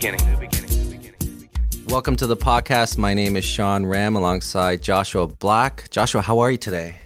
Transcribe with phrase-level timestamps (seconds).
[0.00, 0.20] beginning.
[1.88, 2.96] Welcome to the podcast.
[2.96, 5.90] My name is Sean Ram alongside Joshua Black.
[5.90, 6.96] Joshua, how are you today?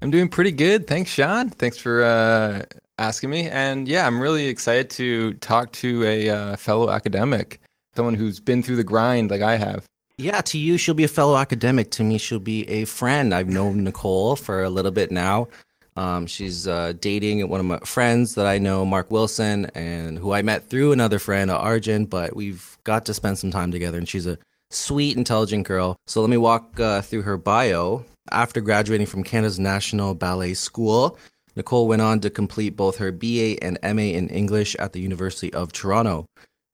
[0.00, 0.86] I'm doing pretty good.
[0.86, 1.50] Thanks, Sean.
[1.50, 2.62] Thanks for uh,
[2.98, 3.48] asking me.
[3.48, 7.60] And yeah, I'm really excited to talk to a uh, fellow academic,
[7.96, 9.84] someone who's been through the grind like I have.
[10.18, 11.90] Yeah, to you, she'll be a fellow academic.
[11.92, 13.34] To me, she'll be a friend.
[13.34, 15.48] I've known Nicole for a little bit now.
[15.96, 20.32] Um, she's uh, dating one of my friends that I know, Mark Wilson, and who
[20.32, 22.04] I met through another friend, Arjun.
[22.04, 24.38] But we've got to spend some time together, and she's a
[24.70, 25.96] sweet, intelligent girl.
[26.06, 28.04] So let me walk uh, through her bio.
[28.30, 31.16] After graduating from Canada's National Ballet School,
[31.54, 35.52] Nicole went on to complete both her BA and MA in English at the University
[35.54, 36.26] of Toronto.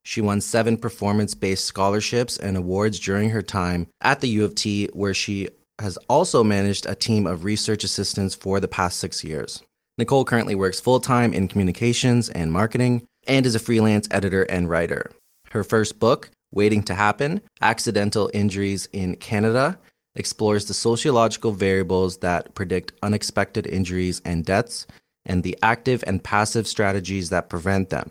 [0.05, 4.55] She won seven performance based scholarships and awards during her time at the U of
[4.57, 9.25] T, where she has also managed a team of research assistants for the past six
[9.25, 9.63] years.
[9.99, 14.69] Nicole currently works full time in communications and marketing and is a freelance editor and
[14.69, 15.11] writer.
[15.51, 19.79] Her first book, Waiting to Happen Accidental Injuries in Canada,
[20.15, 24.87] explores the sociological variables that predict unexpected injuries and deaths
[25.25, 28.11] and the active and passive strategies that prevent them.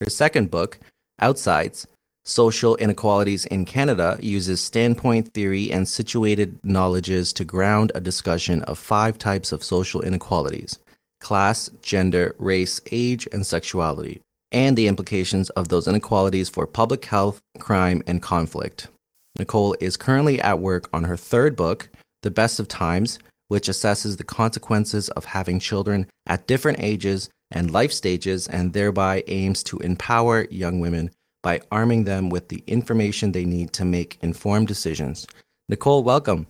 [0.00, 0.78] Her second book,
[1.20, 1.86] Outsides
[2.24, 8.78] Social Inequalities in Canada, uses standpoint theory and situated knowledges to ground a discussion of
[8.78, 10.78] five types of social inequalities
[11.20, 14.20] class, gender, race, age, and sexuality,
[14.52, 18.88] and the implications of those inequalities for public health, crime, and conflict.
[19.38, 21.88] Nicole is currently at work on her third book,
[22.22, 27.70] The Best of Times, which assesses the consequences of having children at different ages and
[27.70, 31.10] life stages and thereby aims to empower young women
[31.42, 35.26] by arming them with the information they need to make informed decisions.
[35.68, 36.46] Nicole, welcome.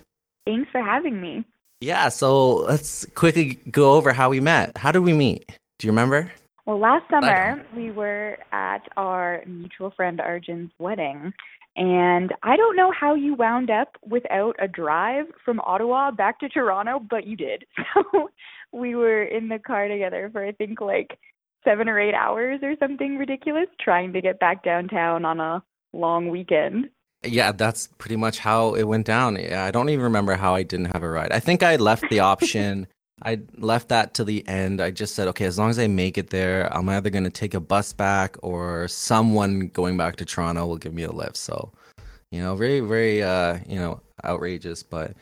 [0.46, 1.44] Thanks for having me.
[1.80, 4.76] Yeah, so let's quickly go over how we met.
[4.76, 5.46] How did we meet?
[5.78, 6.30] Do you remember?
[6.64, 11.32] Well, last summer we were at our mutual friend Arjun's wedding,
[11.74, 16.48] and I don't know how you wound up without a drive from Ottawa back to
[16.48, 17.64] Toronto, but you did.
[17.94, 18.30] So
[18.72, 21.18] we were in the car together for I think like
[21.64, 25.62] seven or eight hours or something ridiculous trying to get back downtown on a
[25.92, 26.88] long weekend.
[27.24, 29.36] Yeah, that's pretty much how it went down.
[29.36, 31.32] Yeah, I don't even remember how I didn't have a ride.
[31.32, 32.88] I think I left the option.
[33.24, 34.80] I left that to the end.
[34.80, 37.30] I just said, okay, as long as I make it there, I'm either going to
[37.30, 41.36] take a bus back or someone going back to Toronto will give me a lift.
[41.36, 41.72] So,
[42.32, 45.14] you know, very, very, uh, you know, outrageous, but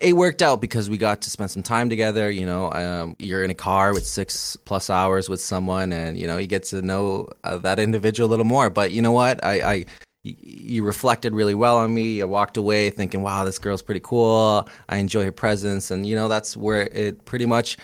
[0.00, 2.30] it worked out because we got to spend some time together.
[2.30, 6.26] You know, um, you're in a car with six plus hours with someone, and you
[6.26, 8.70] know, you get to know uh, that individual a little more.
[8.70, 9.44] But you know what?
[9.44, 9.86] I, I
[10.22, 12.20] you reflected really well on me.
[12.20, 14.68] I walked away thinking, wow, this girl's pretty cool.
[14.88, 15.90] I enjoy her presence.
[15.90, 17.78] And, you know, that's where it pretty much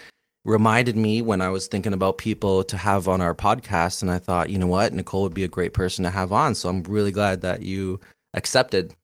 [0.44, 4.02] reminded me when I was thinking about people to have on our podcast.
[4.02, 6.54] And I thought, you know what, Nicole would be a great person to have on.
[6.54, 8.00] So I'm really glad that you
[8.34, 8.94] accepted.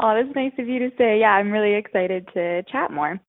[0.00, 1.20] Oh, that's nice of you to say.
[1.20, 3.20] Yeah, I'm really excited to chat more.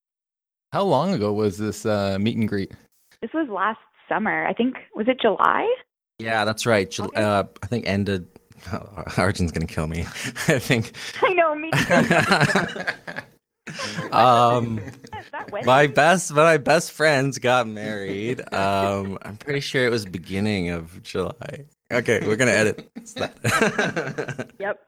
[0.72, 2.72] How long ago was this uh, meet and greet?
[3.22, 4.46] This was last summer.
[4.46, 5.68] I think, was it July?
[6.20, 7.00] Yeah, that's right.
[7.00, 7.22] Okay.
[7.22, 8.28] Uh, I think ended
[8.72, 10.02] Oh, Arjun's gonna kill me.
[10.48, 10.94] I think.
[11.22, 11.72] I know me.
[14.12, 14.82] um,
[15.66, 18.42] my best, my best friends got married.
[18.54, 21.66] Um, I'm pretty sure it was beginning of July.
[21.92, 22.90] Okay, we're gonna edit.
[24.60, 24.80] yep.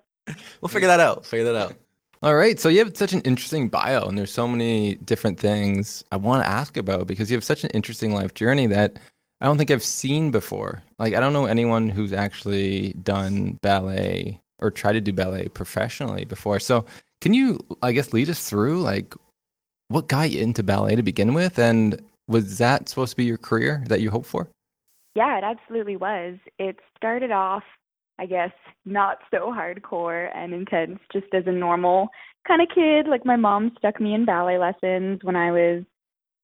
[0.62, 1.26] We'll figure that out.
[1.26, 1.76] Figure that out.
[2.24, 2.60] All right.
[2.60, 6.44] So you have such an interesting bio, and there's so many different things I want
[6.44, 9.00] to ask about because you have such an interesting life journey that
[9.42, 10.84] I don't think I've seen before.
[11.00, 16.26] Like I don't know anyone who's actually done ballet or tried to do ballet professionally
[16.26, 16.60] before.
[16.60, 16.86] So
[17.22, 19.16] can you I guess lead us through like
[19.88, 23.38] what got you into ballet to begin with and was that supposed to be your
[23.38, 24.48] career that you hoped for?
[25.16, 26.38] Yeah, it absolutely was.
[26.60, 27.64] It started off
[28.20, 28.52] I guess
[28.86, 32.10] not so hardcore and intense just as a normal
[32.48, 33.08] kind of kid.
[33.08, 35.84] Like my mom stuck me in ballet lessons when I was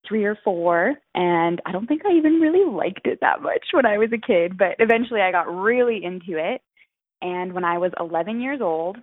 [0.07, 3.85] three or four, and I don't think I even really liked it that much when
[3.85, 6.61] I was a kid, but eventually I got really into it.
[7.21, 8.97] And when I was 11 years old,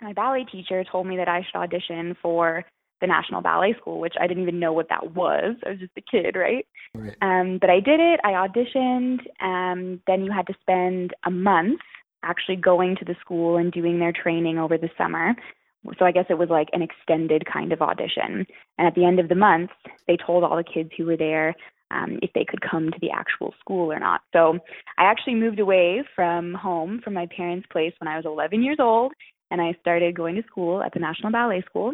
[0.00, 2.64] my ballet teacher told me that I should audition for
[3.02, 5.56] the National Ballet School, which I didn't even know what that was.
[5.66, 6.66] I was just a kid, right?
[6.94, 7.16] right.
[7.20, 8.20] Um, but I did it.
[8.24, 9.20] I auditioned.
[9.42, 11.80] Um, then you had to spend a month
[12.22, 15.34] actually going to the school and doing their training over the summer.
[15.98, 18.46] So I guess it was like an extended kind of audition.
[18.78, 19.70] And at the end of the month,
[20.06, 21.54] they told all the kids who were there
[21.90, 24.22] um, if they could come to the actual school or not.
[24.32, 24.58] So
[24.96, 28.78] I actually moved away from home, from my parents' place, when I was 11 years
[28.78, 29.12] old,
[29.50, 31.92] and I started going to school at the National Ballet School.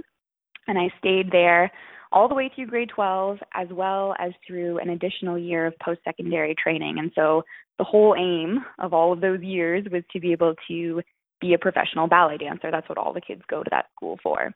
[0.69, 1.73] And I stayed there
[2.12, 6.00] all the way through grade 12, as well as through an additional year of post
[6.05, 6.99] secondary training.
[6.99, 7.43] And so
[7.79, 11.03] the whole aim of all of those years was to be able to
[11.41, 12.70] be a professional ballet dancer.
[12.70, 14.53] That's what all the kids go to that school for.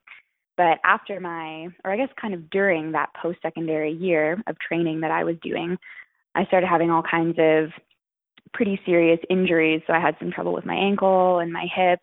[0.57, 5.01] But after my, or I guess kind of during that post secondary year of training
[5.01, 5.79] that I was doing,
[6.35, 7.71] I started having all kinds of
[8.53, 9.83] pretty serious injuries.
[9.87, 12.03] So I had some trouble with my ankle and my hips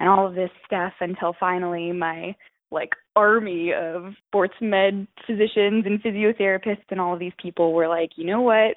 [0.00, 2.34] and all of this stuff until finally my
[2.76, 8.10] like army of sports med physicians and physiotherapists and all of these people were like,
[8.16, 8.76] you know what?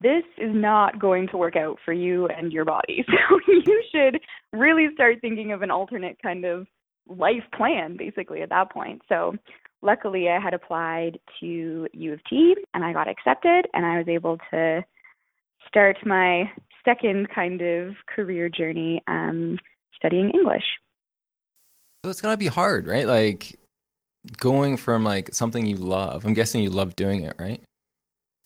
[0.00, 3.04] This is not going to work out for you and your body.
[3.28, 4.20] So you should
[4.52, 6.66] really start thinking of an alternate kind of
[7.08, 9.02] life plan basically at that point.
[9.08, 9.34] So
[9.82, 14.08] luckily I had applied to U of T and I got accepted and I was
[14.08, 14.84] able to
[15.66, 16.44] start my
[16.84, 19.58] second kind of career journey um,
[19.96, 20.64] studying English.
[22.06, 23.04] So it's gotta be hard, right?
[23.04, 23.58] Like
[24.38, 26.24] going from like something you love.
[26.24, 27.60] I'm guessing you love doing it, right?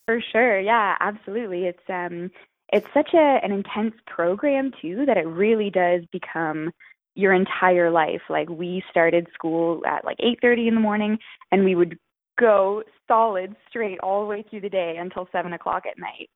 [0.07, 1.65] For sure, yeah, absolutely.
[1.65, 2.31] It's um,
[2.73, 6.71] it's such a an intense program too that it really does become
[7.13, 8.23] your entire life.
[8.31, 11.19] Like we started school at like 8:30 in the morning,
[11.51, 11.99] and we would
[12.39, 16.31] go solid straight all the way through the day until seven o'clock at night,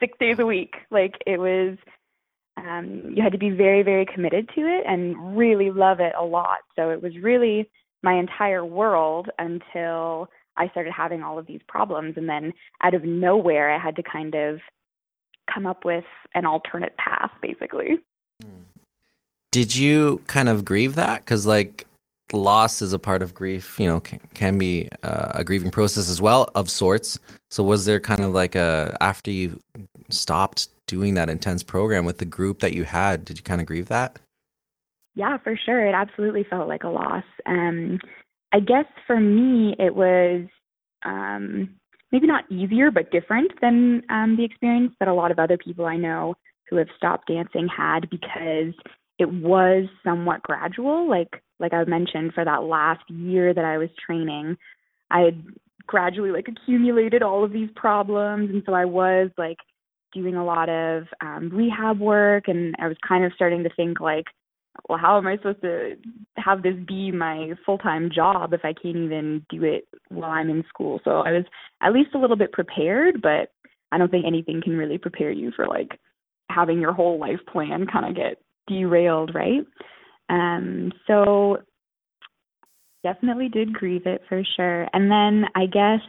[0.00, 0.74] six days a week.
[0.90, 1.78] Like it was,
[2.56, 6.24] um, you had to be very very committed to it and really love it a
[6.24, 6.58] lot.
[6.76, 7.68] So it was really
[8.02, 12.52] my entire world until I started having all of these problems, and then
[12.82, 14.60] out of nowhere, I had to kind of
[15.52, 16.04] come up with
[16.34, 17.98] an alternate path, basically.
[19.50, 21.20] Did you kind of grieve that?
[21.20, 21.86] Because like
[22.32, 23.78] loss is a part of grief.
[23.78, 27.18] You know, can, can be uh, a grieving process as well of sorts.
[27.50, 29.60] So was there kind of like a after you
[30.10, 33.24] stopped doing that intense program with the group that you had?
[33.24, 34.18] Did you kind of grieve that?
[35.16, 35.86] Yeah, for sure.
[35.86, 37.24] It absolutely felt like a loss.
[37.46, 37.98] Um,
[38.52, 40.46] I guess for me, it was
[41.04, 41.74] um,
[42.12, 45.86] maybe not easier, but different than um, the experience that a lot of other people
[45.86, 46.34] I know
[46.70, 48.74] who have stopped dancing had because
[49.18, 53.88] it was somewhat gradual like like i mentioned for that last year that i was
[54.04, 54.56] training
[55.10, 55.44] i had
[55.86, 59.58] gradually like accumulated all of these problems and so i was like
[60.14, 64.00] doing a lot of um rehab work and i was kind of starting to think
[64.00, 64.26] like
[64.88, 65.94] well how am i supposed to
[66.36, 70.50] have this be my full time job if i can't even do it while i'm
[70.50, 71.44] in school so i was
[71.82, 73.50] at least a little bit prepared but
[73.92, 75.98] i don't think anything can really prepare you for like
[76.50, 79.64] having your whole life plan kind of get derailed, right?
[80.28, 81.58] Um, so
[83.02, 84.88] definitely did grieve it for sure.
[84.92, 86.00] And then I guess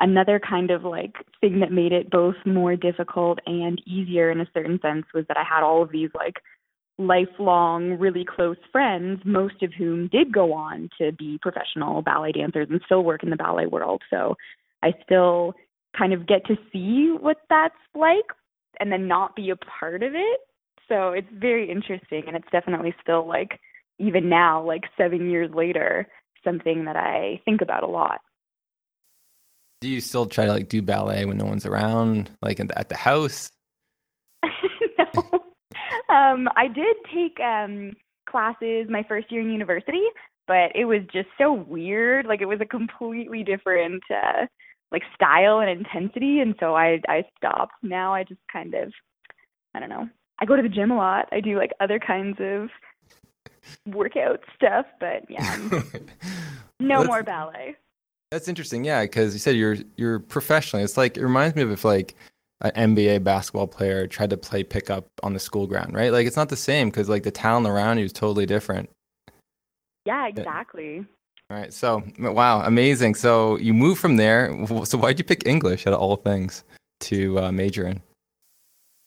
[0.00, 4.48] another kind of like thing that made it both more difficult and easier in a
[4.52, 6.36] certain sense was that I had all of these like
[6.98, 12.68] lifelong, really close friends, most of whom did go on to be professional ballet dancers
[12.70, 14.02] and still work in the ballet world.
[14.10, 14.36] So
[14.82, 15.54] I still
[15.96, 18.26] kind of get to see what that's like
[18.80, 20.40] and then not be a part of it
[20.88, 23.60] so it's very interesting, and it's definitely still like
[23.98, 26.06] even now, like seven years later,
[26.42, 28.20] something that I think about a lot.
[29.80, 32.96] Do you still try to like do ballet when no one's around, like at the
[32.96, 33.50] house?
[34.42, 35.22] no.
[36.08, 37.92] um, I did take um,
[38.28, 40.04] classes my first year in university,
[40.46, 42.26] but it was just so weird.
[42.26, 44.46] Like it was a completely different uh,
[44.90, 47.74] like style and intensity, and so I I stopped.
[47.82, 48.92] Now I just kind of
[49.74, 50.08] I don't know
[50.40, 51.28] I go to the gym a lot.
[51.32, 52.68] I do like other kinds of
[53.86, 55.58] workout stuff, but yeah,
[56.80, 57.76] no more ballet.
[58.34, 60.82] That's interesting, yeah, because you said you're you're professionally.
[60.82, 62.16] It's like it reminds me of if like
[62.62, 66.10] an NBA basketball player tried to play pickup on the school ground, right?
[66.10, 68.90] Like it's not the same because like the talent around you is totally different.
[70.04, 71.06] Yeah, exactly.
[71.48, 71.72] All right.
[71.72, 73.14] So wow, amazing.
[73.14, 74.52] So you moved from there.
[74.82, 76.64] So why'd you pick English out of all things
[77.02, 78.02] to uh, major in?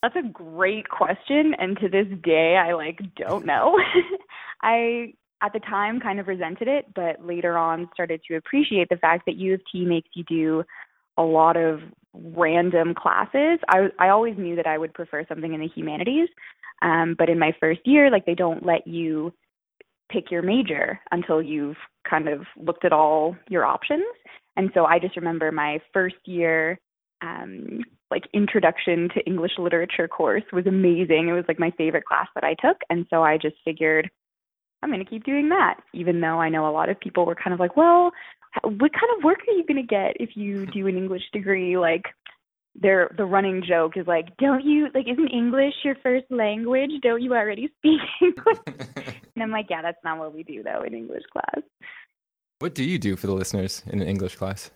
[0.03, 3.77] That's a great question, and to this day, I like don't know.
[4.61, 8.97] I at the time kind of resented it, but later on started to appreciate the
[8.97, 10.63] fact that U of T makes you do
[11.17, 11.79] a lot of
[12.13, 13.59] random classes.
[13.67, 16.29] I I always knew that I would prefer something in the humanities,
[16.81, 19.33] um, but in my first year, like they don't let you
[20.09, 21.77] pick your major until you've
[22.09, 24.05] kind of looked at all your options.
[24.55, 26.79] And so I just remember my first year
[27.21, 31.27] um, like introduction to English literature course was amazing.
[31.27, 32.77] It was like my favorite class that I took.
[32.89, 34.09] And so I just figured
[34.81, 37.35] I'm going to keep doing that, even though I know a lot of people were
[37.35, 38.11] kind of like, well,
[38.63, 41.77] what kind of work are you going to get if you do an English degree?
[41.77, 42.05] Like,
[42.79, 46.91] their the running joke is like, don't you like isn't English your first language?
[47.01, 48.59] Don't you already speak English?
[49.35, 51.63] and I'm like, yeah, that's not what we do though in English class.
[52.59, 54.71] What do you do for the listeners in an English class?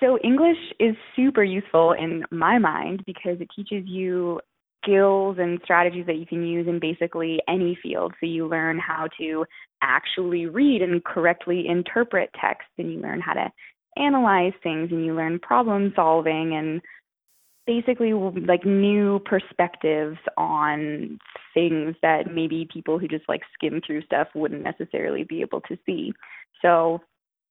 [0.00, 4.40] So, English is super useful in my mind because it teaches you
[4.86, 8.14] skills and strategies that you can use in basically any field.
[8.20, 9.44] So, you learn how to
[9.82, 13.50] actually read and correctly interpret text, and you learn how to
[13.96, 16.80] analyze things, and you learn problem solving and
[17.66, 21.18] basically like new perspectives on
[21.52, 25.76] things that maybe people who just like skim through stuff wouldn't necessarily be able to
[25.84, 26.12] see.
[26.62, 27.00] So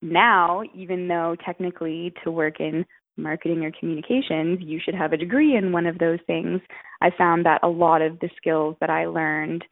[0.01, 2.85] now, even though technically to work in
[3.17, 6.61] marketing or communications, you should have a degree in one of those things,
[7.01, 9.63] I found that a lot of the skills that I learned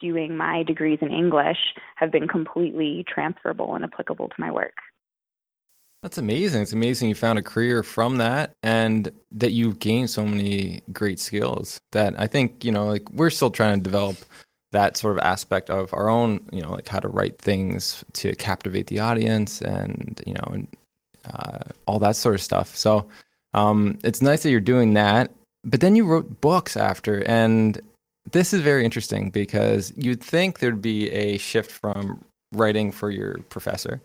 [0.00, 1.58] doing my degrees in English
[1.96, 4.74] have been completely transferable and applicable to my work.
[6.02, 6.62] That's amazing.
[6.62, 11.20] It's amazing you found a career from that and that you've gained so many great
[11.20, 14.16] skills that I think, you know, like we're still trying to develop
[14.72, 18.34] that sort of aspect of our own, you know, like how to write things to
[18.34, 20.66] captivate the audience and, you know, and
[21.24, 22.74] uh, all that sort of stuff.
[22.76, 23.06] So
[23.54, 25.30] um, it's nice that you're doing that.
[25.64, 27.20] But then you wrote books after.
[27.28, 27.80] And
[28.30, 33.38] this is very interesting because you'd think there'd be a shift from writing for your
[33.48, 34.00] professor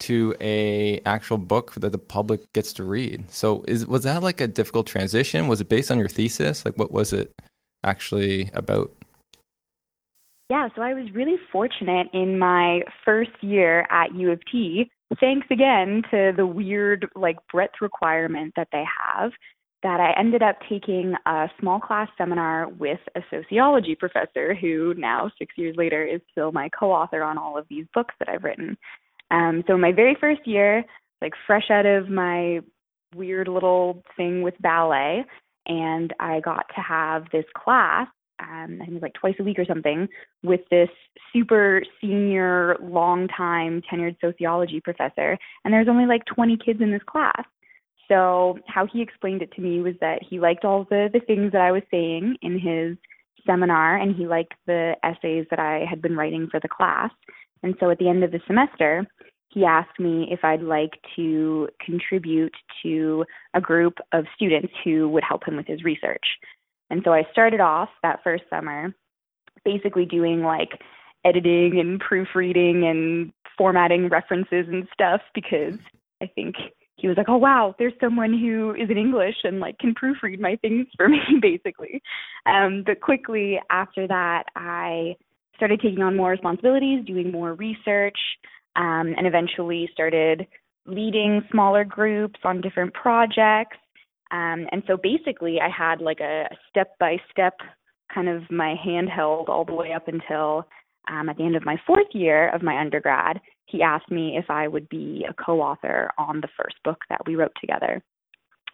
[0.00, 3.24] to a actual book that the public gets to read.
[3.30, 5.48] So is was that like a difficult transition?
[5.48, 6.64] Was it based on your thesis?
[6.64, 7.32] Like what was it
[7.84, 8.92] actually about?
[10.50, 14.90] Yeah, so I was really fortunate in my first year at U of T.
[15.20, 19.32] Thanks again to the weird like breadth requirement that they have
[19.82, 25.30] that I ended up taking a small class seminar with a sociology professor who now
[25.38, 28.76] 6 years later is still my co-author on all of these books that I've written.
[29.30, 30.84] Um, so my very first year,
[31.22, 32.60] like fresh out of my
[33.14, 35.24] weird little thing with ballet,
[35.66, 38.08] and I got to have this class.
[38.40, 40.08] Um, I think it was like twice a week or something
[40.42, 40.88] with this
[41.32, 45.36] super senior, long time tenured sociology professor.
[45.64, 47.44] And there's only like 20 kids in this class.
[48.08, 51.52] So how he explained it to me was that he liked all the the things
[51.52, 52.96] that I was saying in his
[53.46, 57.10] seminar, and he liked the essays that I had been writing for the class.
[57.62, 59.06] And so at the end of the semester,
[59.50, 65.24] he asked me if I'd like to contribute to a group of students who would
[65.26, 66.24] help him with his research.
[66.90, 68.94] And so I started off that first summer
[69.64, 70.70] basically doing like
[71.24, 75.74] editing and proofreading and formatting references and stuff because
[76.22, 76.54] I think
[76.96, 80.40] he was like, "Oh wow, there's someone who is in English and like can proofread
[80.40, 82.00] my things for me basically."
[82.46, 85.16] Um but quickly after that, I
[85.56, 88.18] started taking on more responsibilities, doing more research,
[88.76, 90.46] um, and eventually started
[90.86, 93.76] leading smaller groups on different projects.
[94.30, 97.54] Um, and so basically, I had like a step by step
[98.12, 100.66] kind of my handheld all the way up until
[101.10, 103.40] um, at the end of my fourth year of my undergrad.
[103.66, 107.20] He asked me if I would be a co author on the first book that
[107.26, 108.02] we wrote together.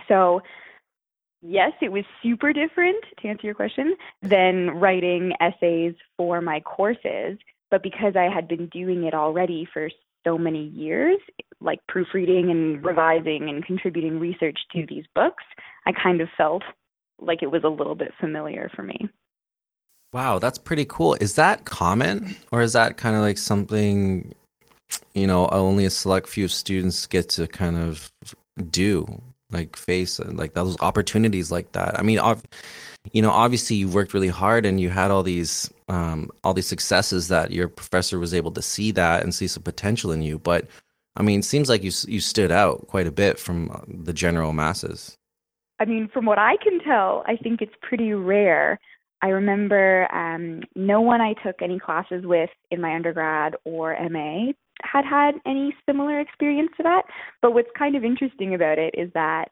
[0.08, 0.40] So
[1.42, 7.38] yes, it was super different, to answer your question, than writing essays for my courses.
[7.70, 9.90] But because I had been doing it already for
[10.24, 11.18] so many years,
[11.60, 15.44] like proofreading and revising and contributing research to these books,
[15.86, 16.62] I kind of felt
[17.20, 19.08] like it was a little bit familiar for me.
[20.12, 21.14] Wow, that's pretty cool.
[21.14, 24.34] Is that common or is that kind of like something
[25.12, 28.12] you know only a select few students get to kind of
[28.70, 29.20] do?
[29.50, 31.98] Like face like those opportunities like that.
[31.98, 32.18] I mean
[33.12, 36.66] you know obviously you worked really hard and you had all these um, all these
[36.66, 40.38] successes that your professor was able to see that and see some potential in you
[40.38, 40.66] but
[41.16, 44.52] i mean seems like you you stood out quite a bit from uh, the general
[44.52, 45.16] masses.
[45.78, 48.78] I mean from what i can tell i think it's pretty rare
[49.24, 54.52] i remember um, no one i took any classes with in my undergrad or ma
[54.82, 57.02] had had any similar experience to that.
[57.42, 59.50] But what's kind of interesting about it is that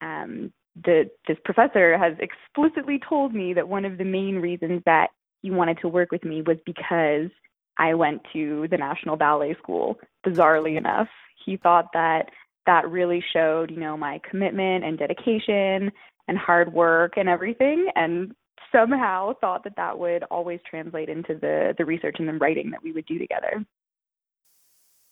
[0.00, 0.52] um,
[0.84, 5.08] the this professor has explicitly told me that one of the main reasons that
[5.42, 7.30] he wanted to work with me was because
[7.78, 9.98] I went to the National Ballet School.
[10.26, 11.08] Bizarrely enough,
[11.44, 12.30] he thought that
[12.66, 15.92] that really showed, you know, my commitment and dedication
[16.26, 18.34] and hard work and everything, and
[18.72, 22.82] somehow thought that that would always translate into the the research and the writing that
[22.82, 23.64] we would do together.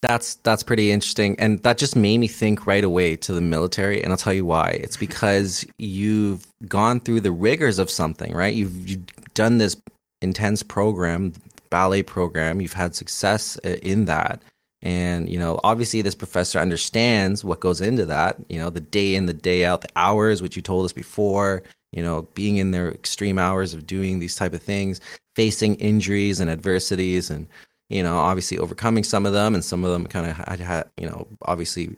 [0.03, 4.03] That's that's pretty interesting, and that just made me think right away to the military,
[4.03, 4.71] and I'll tell you why.
[4.71, 8.53] It's because you've gone through the rigors of something, right?
[8.53, 9.77] You've, you've done this
[10.21, 11.35] intense program,
[11.71, 12.61] ballet program.
[12.61, 14.43] You've had success uh, in that,
[14.83, 18.39] and you know, obviously, this professor understands what goes into that.
[18.49, 21.63] You know, the day in, the day out, the hours, which you told us before.
[21.93, 25.01] You know, being in their extreme hours of doing these type of things,
[25.37, 27.47] facing injuries and adversities, and
[27.89, 31.27] you know, obviously overcoming some of them, and some of them kind of you know,
[31.43, 31.95] obviously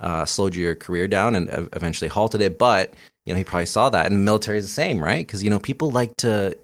[0.00, 2.58] uh, slowed your career down and eventually halted it.
[2.58, 5.26] But you know, he probably saw that, and the military is the same, right?
[5.26, 6.56] Because you know, people like to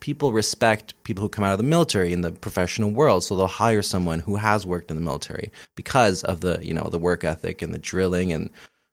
[0.00, 3.46] people respect people who come out of the military in the professional world so they'll
[3.46, 7.24] hire someone who has worked in the military because of the you know the work
[7.24, 8.50] ethic and the drilling and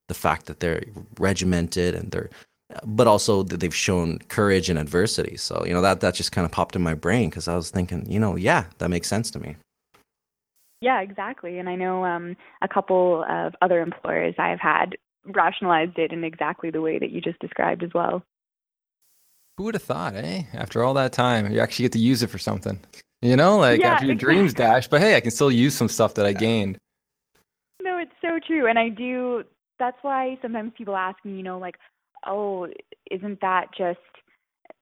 [0.07, 0.83] the fact that they're
[1.19, 2.29] regimented and they're
[2.83, 5.37] but also that they've shown courage in adversity.
[5.37, 7.69] So, you know, that, that just kind of popped in my brain because I was
[7.69, 9.55] thinking, you know, yeah, that makes sense to me.
[10.81, 11.57] Yeah, exactly.
[11.57, 16.69] And I know um, a couple of other employers I've had rationalized it in exactly
[16.69, 18.21] the way that you just described as well.
[19.57, 20.43] Who would have thought, eh?
[20.53, 22.79] After all that time, you actually get to use it for something.
[23.21, 24.35] You know, like yeah, after your exactly.
[24.35, 26.77] dreams dash, but hey, I can still use some stuff that I gained.
[27.81, 28.67] No, it's so true.
[28.67, 29.43] And I do,
[29.79, 31.77] that's why sometimes people ask me, you know, like,
[32.27, 32.67] oh,
[33.09, 33.99] isn't that just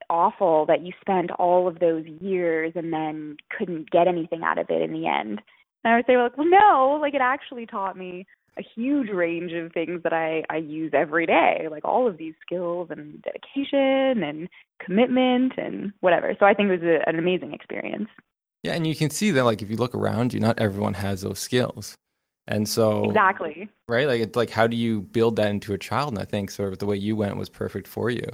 [0.10, 4.68] awful that you spent all of those years and then couldn't get anything out of
[4.70, 5.42] it in the end?
[5.84, 8.26] And I would say, like, well, no, like it actually taught me
[8.58, 12.36] a huge range of things that I, I use every day, like all of these
[12.46, 14.48] skills and dedication and
[14.84, 16.36] commitment and whatever.
[16.40, 18.10] So I think it was a, an amazing experience.
[18.62, 21.22] Yeah, and you can see that, like, if you look around you, not everyone has
[21.22, 21.98] those skills.
[22.48, 26.14] And so exactly right, like it's like how do you build that into a child?
[26.14, 28.26] And I think sort of the way you went was perfect for you.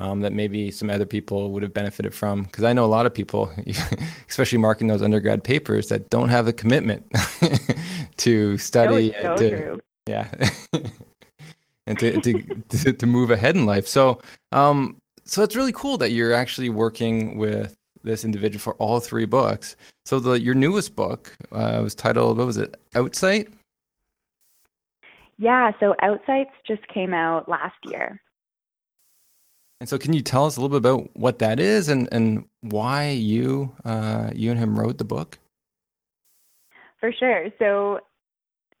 [0.00, 3.04] Um, that maybe some other people would have benefited from because I know a lot
[3.04, 3.50] of people,
[4.28, 7.04] especially marking those undergrad papers, that don't have the commitment
[8.18, 9.12] to study.
[9.20, 9.80] so to, true.
[10.06, 10.28] Yeah,
[11.88, 13.88] and to, to, to to move ahead in life.
[13.88, 14.20] So,
[14.52, 19.26] um, so it's really cool that you're actually working with this individual for all three
[19.26, 19.76] books.
[20.04, 22.76] So the your newest book uh, was titled what was it?
[22.94, 23.48] Outsight.
[25.38, 28.20] Yeah, so Outsights just came out last year.
[29.80, 32.46] And so, can you tell us a little bit about what that is and and
[32.62, 35.38] why you uh, you and him wrote the book?
[36.98, 37.50] For sure.
[37.60, 38.00] So,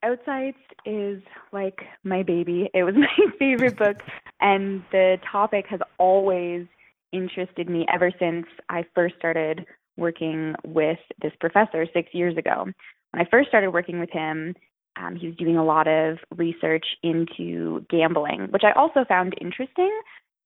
[0.02, 2.68] Outsights is like my baby.
[2.74, 3.98] It was my favorite book,
[4.40, 6.66] and the topic has always
[7.12, 9.66] interested me ever since I first started
[9.96, 12.64] working with this professor six years ago.
[13.10, 14.54] When I first started working with him,
[14.96, 19.92] um, he was doing a lot of research into gambling, which I also found interesting.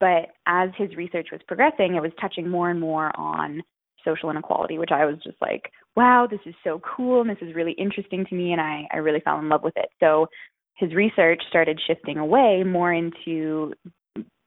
[0.01, 3.63] But as his research was progressing, it was touching more and more on
[4.05, 7.55] social inequality, which I was just like, wow, this is so cool and this is
[7.55, 8.53] really interesting to me.
[8.53, 9.91] And I, I really fell in love with it.
[10.01, 10.27] So
[10.75, 13.75] his research started shifting away more into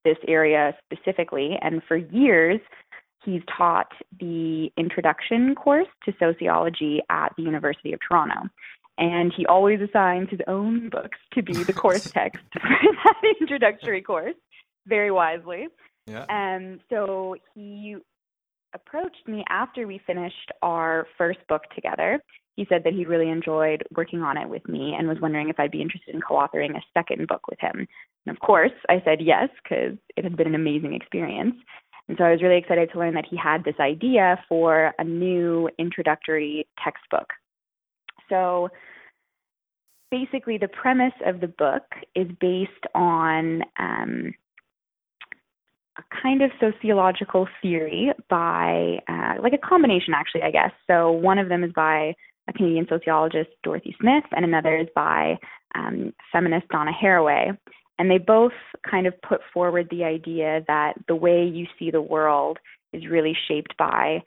[0.05, 1.57] this area specifically.
[1.61, 2.61] And for years,
[3.25, 8.49] he's taught the introduction course to sociology at the University of Toronto.
[8.97, 14.01] And he always assigns his own books to be the course text for that introductory
[14.01, 14.35] course,
[14.87, 15.67] very wisely.
[16.07, 16.25] Yeah.
[16.29, 17.97] And so he
[18.73, 22.21] approached me after we finished our first book together
[22.55, 25.59] he said that he really enjoyed working on it with me and was wondering if
[25.59, 27.87] I'd be interested in co authoring a second book with him.
[28.25, 31.55] And of course, I said yes, because it had been an amazing experience.
[32.07, 35.03] And so I was really excited to learn that he had this idea for a
[35.03, 37.27] new introductory textbook.
[38.29, 38.69] So
[40.11, 41.83] basically, the premise of the book
[42.15, 44.33] is based on um,
[45.97, 50.71] a kind of sociological theory by, uh, like a combination, actually, I guess.
[50.87, 52.15] So one of them is by
[52.47, 55.37] a Canadian sociologist, Dorothy Smith, and another is by
[55.73, 57.57] um, feminist Donna Haraway.
[57.97, 58.51] And they both
[58.89, 62.59] kind of put forward the idea that the way you see the world
[62.91, 64.21] is really shaped by,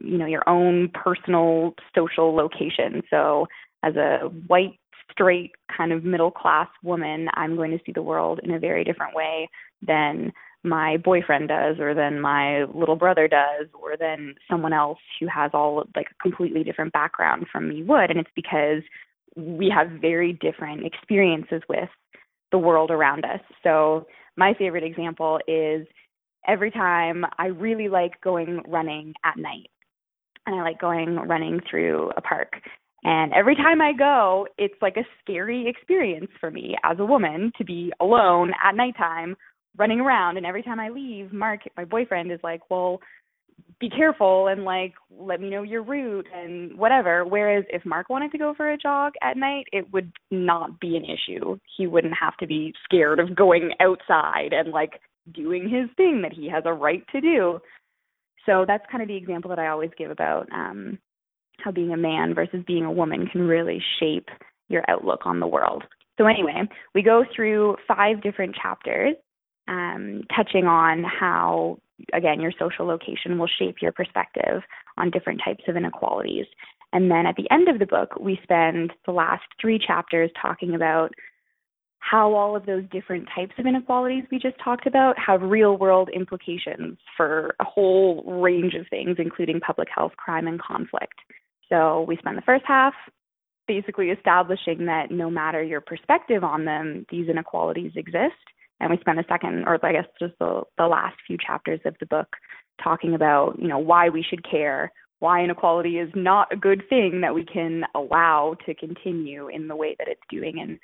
[0.00, 3.02] you know, your own personal social location.
[3.10, 3.46] So
[3.82, 4.78] as a white,
[5.10, 8.84] straight, kind of middle class woman, I'm going to see the world in a very
[8.84, 9.48] different way
[9.82, 10.32] than
[10.62, 15.50] my boyfriend does or than my little brother does or than someone else who has
[15.54, 18.10] all like a completely different background from me would.
[18.10, 18.82] And it's because
[19.36, 21.88] we have very different experiences with
[22.52, 23.40] the world around us.
[23.62, 25.86] So my favorite example is
[26.48, 29.68] every time i really like going running at night
[30.46, 32.54] and i like going running through a park.
[33.02, 37.50] And every time I go, it's like a scary experience for me as a woman
[37.56, 39.36] to be alone at nighttime
[39.76, 43.00] running around and every time I leave, Mark, my boyfriend is like, "Well,
[43.78, 48.32] be careful and like let me know your route and whatever." Whereas if Mark wanted
[48.32, 51.58] to go for a jog at night, it would not be an issue.
[51.76, 55.00] He wouldn't have to be scared of going outside and like
[55.32, 57.60] doing his thing that he has a right to do.
[58.46, 60.98] So that's kind of the example that I always give about um
[61.58, 64.28] how being a man versus being a woman can really shape
[64.68, 65.84] your outlook on the world.
[66.18, 69.14] So anyway, we go through five different chapters
[69.70, 71.78] um, touching on how,
[72.12, 74.62] again, your social location will shape your perspective
[74.98, 76.46] on different types of inequalities.
[76.92, 80.74] And then at the end of the book, we spend the last three chapters talking
[80.74, 81.12] about
[82.00, 86.08] how all of those different types of inequalities we just talked about have real world
[86.12, 91.14] implications for a whole range of things, including public health, crime, and conflict.
[91.68, 92.94] So we spend the first half
[93.68, 98.34] basically establishing that no matter your perspective on them, these inequalities exist.
[98.80, 101.94] And we spend the second, or I guess just the, the last few chapters of
[102.00, 102.28] the book
[102.82, 107.20] talking about, you know, why we should care, why inequality is not a good thing
[107.20, 110.78] that we can allow to continue in the way that it's doing and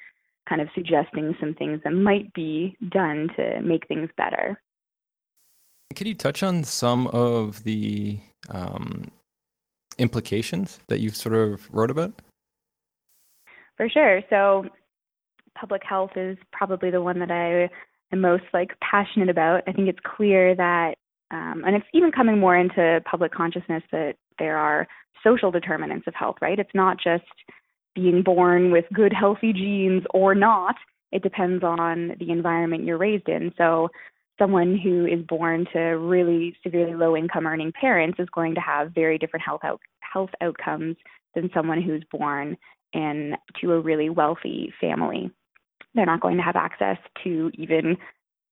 [0.48, 4.61] kind of suggesting some things that might be done to make things better.
[5.94, 8.18] Can you touch on some of the
[8.50, 9.11] um,
[9.98, 12.12] implications that you've sort of wrote about?
[13.76, 14.20] For sure.
[14.30, 14.66] So,
[15.59, 17.70] public health is probably the one that I
[18.12, 19.62] am most like passionate about.
[19.66, 20.95] I think it's clear that,
[21.31, 24.87] um, and it's even coming more into public consciousness that there are
[25.25, 26.37] social determinants of health.
[26.40, 26.59] Right?
[26.59, 27.25] It's not just
[27.95, 30.77] being born with good, healthy genes or not.
[31.12, 33.53] It depends on the environment you're raised in.
[33.57, 33.88] So,
[34.38, 38.92] someone who is born to really severely low income earning parents is going to have
[38.95, 40.97] very different health out- health outcomes
[41.35, 42.57] than someone who's born
[42.92, 45.31] in to a really wealthy family.
[45.96, 47.96] They're not going to have access to even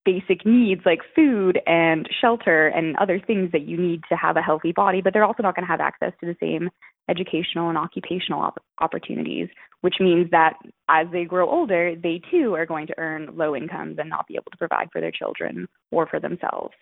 [0.04, 4.42] basic needs like food and shelter and other things that you need to have a
[4.42, 6.68] healthy body, but they're also not going to have access to the same
[7.08, 9.48] educational and occupational op- opportunities,
[9.82, 10.54] which means that
[10.88, 14.34] as they grow older, they too are going to earn low incomes and not be
[14.34, 16.74] able to provide for their children or for themselves.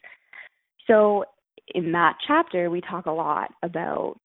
[0.87, 1.25] So,
[1.75, 4.17] in that chapter, we talk a lot about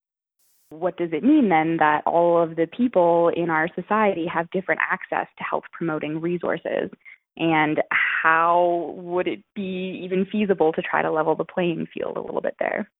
[0.70, 4.80] what does it mean then that all of the people in our society have different
[4.90, 6.90] access to health promoting resources
[7.38, 12.20] and how would it be even feasible to try to level the playing field a
[12.20, 12.90] little bit there?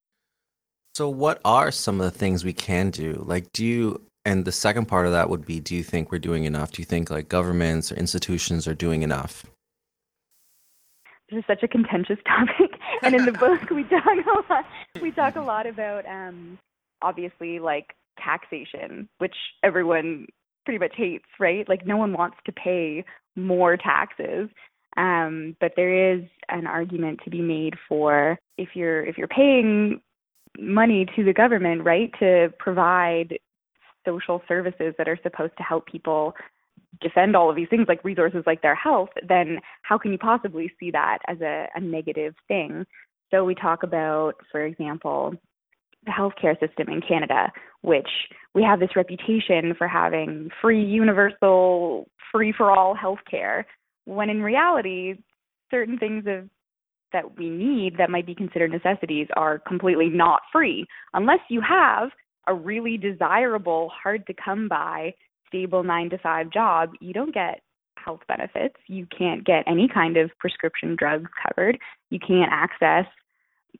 [0.94, 3.22] So, what are some of the things we can do?
[3.26, 6.18] Like, do you, and the second part of that would be, do you think we're
[6.18, 6.72] doing enough?
[6.72, 9.44] Do you think like governments or institutions are doing enough?
[11.30, 14.64] This is such a contentious topic, and in the book we talk a lot.
[15.02, 16.58] We talk a lot about, um,
[17.02, 20.26] obviously, like taxation, which everyone
[20.64, 21.68] pretty much hates, right?
[21.68, 23.04] Like, no one wants to pay
[23.36, 24.48] more taxes.
[24.96, 30.00] Um, but there is an argument to be made for if you're if you're paying
[30.58, 33.38] money to the government, right, to provide
[34.04, 36.34] social services that are supposed to help people
[37.00, 40.72] defend all of these things like resources like their health, then how can you possibly
[40.80, 42.84] see that as a, a negative thing?
[43.30, 45.34] So we talk about, for example,
[46.08, 48.08] healthcare system in Canada, which
[48.54, 53.64] we have this reputation for having free, universal, free for all healthcare,
[54.04, 55.14] when in reality,
[55.70, 56.48] certain things of
[57.12, 62.10] that we need that might be considered necessities are completely not free unless you have
[62.48, 65.12] a really desirable, hard to come by,
[65.46, 66.90] stable nine to five job.
[67.00, 67.60] You don't get
[68.02, 68.76] health benefits.
[68.86, 71.78] You can't get any kind of prescription drugs covered.
[72.10, 73.06] You can't access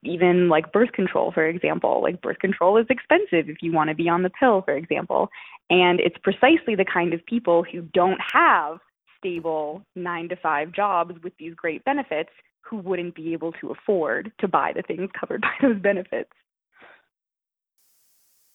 [0.03, 2.01] even like birth control, for example.
[2.03, 5.29] Like birth control is expensive if you want to be on the pill, for example.
[5.71, 8.79] And it's precisely the kind of people who don't have
[9.19, 14.33] stable nine to five jobs with these great benefits who wouldn't be able to afford
[14.39, 16.31] to buy the things covered by those benefits.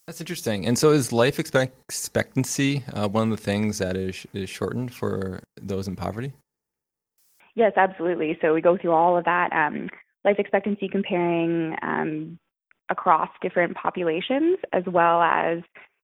[0.06, 0.66] That's interesting.
[0.66, 5.42] And so, is life expectancy uh, one of the things that is is shortened for
[5.60, 6.34] those in poverty?
[7.54, 8.36] Yes, absolutely.
[8.42, 9.88] So we go through all of that um,
[10.24, 12.38] life expectancy comparing um,
[12.90, 15.58] across different populations, as well as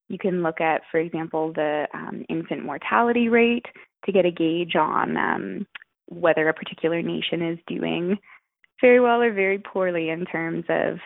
[0.09, 3.67] you can look at, for example, the um, infant mortality rate
[4.05, 5.67] to get a gauge on um,
[6.07, 8.19] whether a particular nation is doing
[8.81, 10.99] very well or very poorly in terms of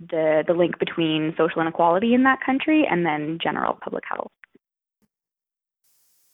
[0.00, 4.30] the the link between social inequality in that country and then general public health.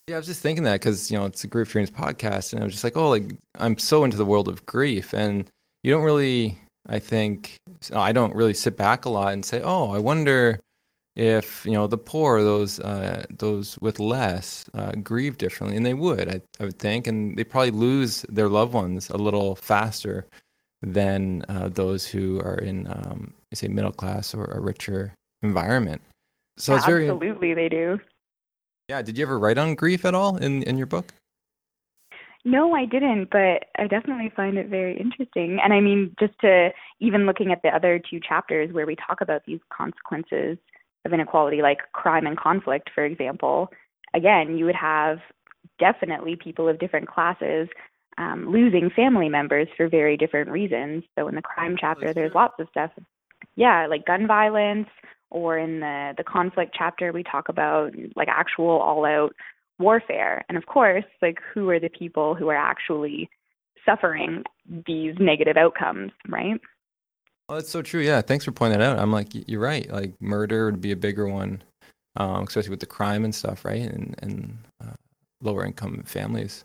[0.07, 2.61] Yeah, I was just thinking that because you know it's a grief dreams podcast, and
[2.61, 5.51] I was just like, oh, like I'm so into the world of grief, and
[5.85, 7.57] you don't really, I think,
[7.93, 10.59] I don't really sit back a lot and say, oh, I wonder
[11.15, 15.95] if you know the poor, those uh, those with less, uh, grieve differently, and they
[15.95, 20.27] would, I, I would think, and they probably lose their loved ones a little faster
[20.83, 26.03] than uh, those who are in, um, say, middle class or a richer environment.
[26.57, 28.01] So yeah, it's very absolutely they do.
[28.89, 31.13] Yeah, did you ever write on grief at all in in your book?
[32.45, 35.59] No, I didn't, but I definitely find it very interesting.
[35.63, 39.21] And I mean, just to even looking at the other two chapters where we talk
[39.23, 40.59] about these consequences
[41.07, 43.71] of inequality, like crime and conflict, for example,
[44.13, 45.19] again, you would have
[45.79, 47.69] definitely people of different classes
[48.19, 51.03] um, losing family members for very different reasons.
[51.19, 52.91] So in the crime chapter, there's lots of stuff.
[53.57, 54.89] Yeah, like gun violence
[55.31, 59.35] or in the the conflict chapter we talk about like actual all out
[59.79, 60.45] warfare.
[60.49, 63.29] And of course, like who are the people who are actually
[63.85, 64.45] suffering
[64.87, 66.61] these negative outcomes, right?
[67.49, 68.01] Well, that's so true.
[68.01, 68.99] Yeah, thanks for pointing that out.
[68.99, 69.91] I'm like, you're right.
[69.91, 71.63] Like murder would be a bigger one,
[72.17, 73.83] um, especially with the crime and stuff, right?
[73.83, 74.95] And and uh,
[75.43, 76.65] lower income families.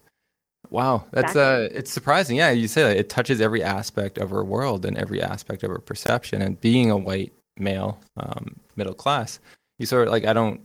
[0.70, 1.66] Wow, that's exactly.
[1.66, 2.38] uh, it's surprising.
[2.38, 5.72] Yeah, you say that it touches every aspect of our world and every aspect of
[5.72, 6.42] our perception.
[6.42, 9.40] And being a white male, um, middle class,
[9.80, 10.62] you sort of like I don't,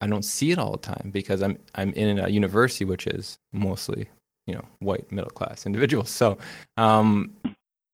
[0.00, 3.38] I don't see it all the time because I'm I'm in a university which is
[3.52, 4.08] mostly
[4.46, 6.10] you know white middle class individuals.
[6.10, 6.38] So
[6.76, 7.32] um,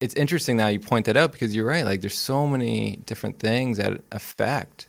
[0.00, 1.84] it's interesting now you point that out because you're right.
[1.84, 4.88] Like there's so many different things that affect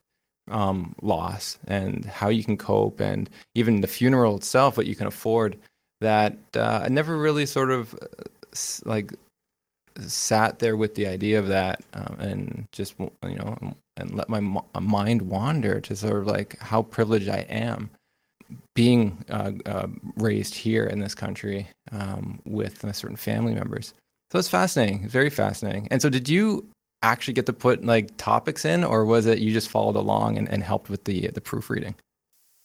[0.51, 5.07] um, loss and how you can cope, and even the funeral itself, what you can
[5.07, 5.57] afford
[6.01, 8.05] that uh, I never really sort of uh,
[8.85, 9.13] like
[9.99, 13.57] sat there with the idea of that um, and just you know
[13.97, 14.41] and let my
[14.79, 17.89] mind wander to sort of like how privileged I am
[18.73, 23.93] being uh, uh, raised here in this country um, with certain family members.
[24.31, 25.87] So it's fascinating, it's very fascinating.
[25.91, 26.67] And so, did you
[27.01, 30.49] actually get to put like topics in, or was it you just followed along and,
[30.49, 31.95] and helped with the the proofreading?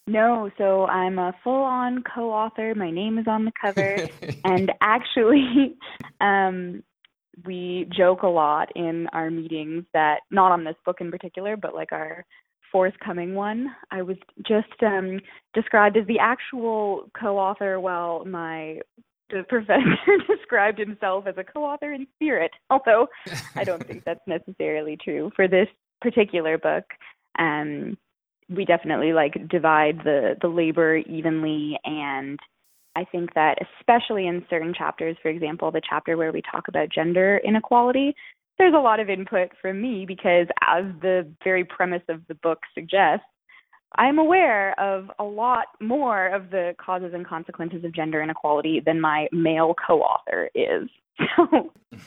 [0.06, 2.74] No, so I'm a full on co author.
[2.74, 4.08] My name is on the cover.
[4.44, 5.76] and actually,
[6.20, 6.82] um,
[7.44, 11.74] we joke a lot in our meetings that, not on this book in particular, but
[11.74, 12.24] like our
[12.70, 14.16] forthcoming one, I was
[14.46, 15.20] just um,
[15.54, 18.80] described as the actual co author while my
[19.30, 19.96] the professor
[20.28, 23.08] described himself as a co author in spirit, although
[23.56, 25.68] I don't think that's necessarily true for this
[26.00, 26.84] particular book.
[27.38, 27.96] Um,
[28.48, 32.38] we definitely like divide the the labor evenly and
[32.96, 36.88] I think that especially in certain chapters, for example, the chapter where we talk about
[36.88, 38.14] gender inequality,
[38.58, 42.58] there's a lot of input from me because as the very premise of the book
[42.74, 43.24] suggests,
[43.96, 49.00] I'm aware of a lot more of the causes and consequences of gender inequality than
[49.00, 50.88] my male co-author is.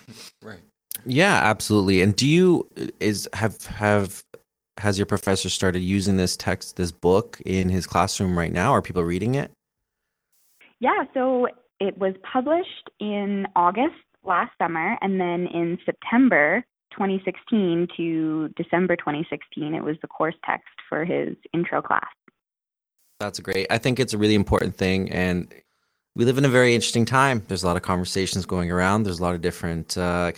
[0.42, 0.62] right.
[1.06, 2.02] Yeah, absolutely.
[2.02, 2.70] And do you
[3.00, 4.24] is have have
[4.78, 8.72] has your professor started using this text, this book in his classroom right now?
[8.72, 9.52] Are people reading it?
[10.84, 11.48] Yeah, so
[11.80, 19.76] it was published in August last summer, and then in September 2016 to December 2016,
[19.76, 22.10] it was the course text for his intro class.
[23.22, 23.68] That's great.
[23.70, 25.54] I think it's a really important thing, and
[26.18, 27.44] we live in a very interesting time.
[27.48, 29.04] There's a lot of conversations going around.
[29.04, 30.34] There's a lot of different uh,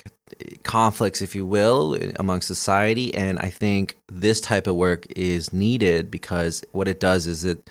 [0.62, 3.12] conflicts, if you will, among society.
[3.16, 7.68] And I think this type of work is needed because what it does is it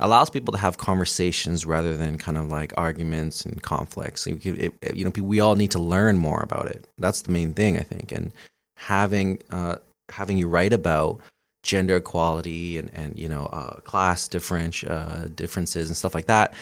[0.00, 4.26] allows people to have conversations rather than kind of like arguments and conflicts.
[4.26, 6.88] It, it, you know, we all need to learn more about it.
[6.98, 8.12] That's the main thing, I think.
[8.12, 8.32] And
[8.76, 9.76] having uh,
[10.10, 11.20] having you write about
[11.62, 16.54] gender equality and and you know uh, class difference uh, differences and stuff like that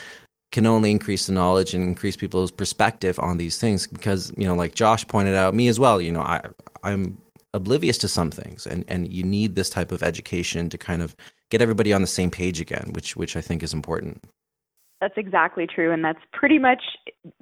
[0.51, 4.55] can only increase the knowledge and increase people's perspective on these things because you know
[4.55, 6.40] like josh pointed out me as well you know i
[6.83, 7.16] i'm
[7.55, 11.14] oblivious to some things and and you need this type of education to kind of
[11.50, 14.22] get everybody on the same page again which which i think is important
[15.00, 16.82] that's exactly true and that's pretty much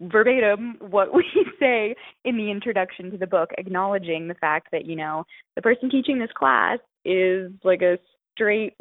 [0.01, 1.25] verbatim what we
[1.61, 5.91] say in the introduction to the book acknowledging the fact that you know the person
[5.91, 7.99] teaching this class is like a
[8.33, 8.75] straight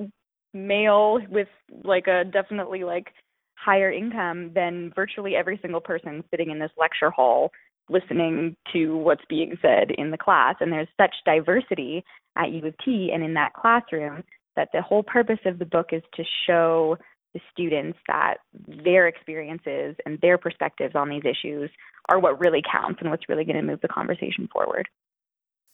[0.53, 1.47] male with
[1.83, 3.07] like a definitely like
[3.55, 7.51] higher income than virtually every single person sitting in this lecture hall
[7.89, 10.55] listening to what's being said in the class.
[10.59, 12.03] And there's such diversity
[12.38, 14.23] at U of T and in that classroom
[14.56, 16.98] that the whole purpose of the book is to show
[17.34, 18.38] the students that
[18.84, 21.70] their experiences and their perspectives on these issues
[22.10, 24.88] are what really counts and what's really going to move the conversation forward.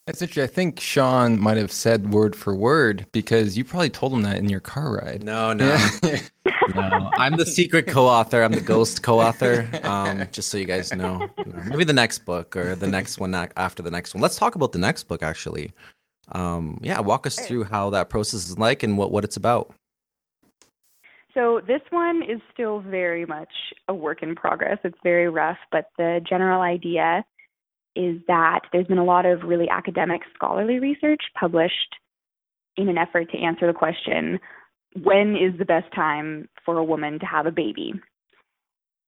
[0.07, 0.43] That's interesting.
[0.43, 4.37] I think Sean might have said word for word because you probably told him that
[4.37, 5.23] in your car ride.
[5.23, 5.77] No, no.
[6.75, 7.11] no.
[7.13, 8.41] I'm the secret co-author.
[8.41, 9.69] I'm the ghost co-author.
[9.83, 11.29] Um, just so you guys know.
[11.65, 14.21] Maybe the next book or the next one after the next one.
[14.21, 15.71] Let's talk about the next book actually.
[16.33, 19.73] Um, yeah, walk us through how that process is like and what, what it's about.
[21.33, 23.49] So this one is still very much
[23.87, 24.79] a work in progress.
[24.83, 27.23] It's very rough, but the general idea
[27.95, 31.95] is that there's been a lot of really academic scholarly research published
[32.77, 34.39] in an effort to answer the question
[35.01, 37.93] when is the best time for a woman to have a baby?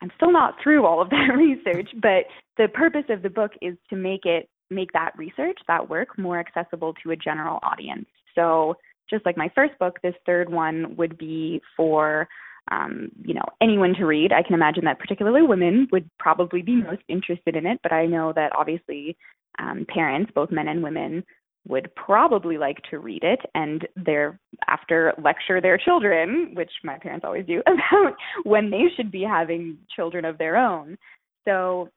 [0.01, 2.25] I'm still not through all of that research, but
[2.57, 6.39] the purpose of the book is to make it make that research, that work more
[6.39, 8.05] accessible to a general audience.
[8.35, 8.75] So,
[9.09, 12.27] just like my first book, this third one would be for
[12.71, 14.31] um, you know, anyone to read.
[14.31, 18.05] I can imagine that particularly women would probably be most interested in it, but I
[18.05, 19.17] know that obviously
[19.59, 21.23] um, parents, both men and women,
[21.67, 27.45] would probably like to read it and thereafter lecture their children, which my parents always
[27.45, 30.97] do, about when they should be having children of their own.
[31.45, 31.89] So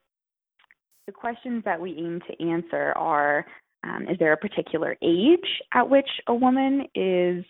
[1.07, 3.45] the questions that we aim to answer are
[3.83, 7.45] um, Is there a particular age at which a woman is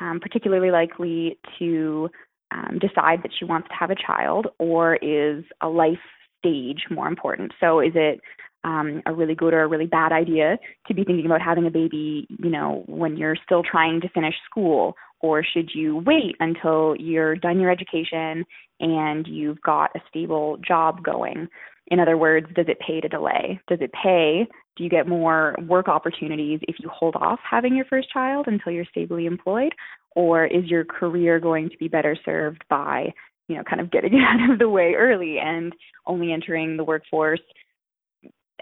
[0.00, 2.10] um, particularly likely to
[2.50, 5.98] um, decide that she wants to have a child, or is a life
[6.38, 7.52] stage more important?
[7.60, 8.20] So, is it
[8.64, 11.70] um, a really good or a really bad idea to be thinking about having a
[11.70, 14.96] baby, you know, when you're still trying to finish school?
[15.20, 18.44] Or should you wait until you're done your education
[18.80, 21.48] and you've got a stable job going?
[21.88, 23.60] In other words, does it pay to delay?
[23.68, 24.46] Does it pay?
[24.76, 28.72] Do you get more work opportunities if you hold off having your first child until
[28.72, 29.72] you're stably employed?
[30.14, 33.12] Or is your career going to be better served by,
[33.48, 35.72] you know, kind of getting it out of the way early and
[36.06, 37.40] only entering the workforce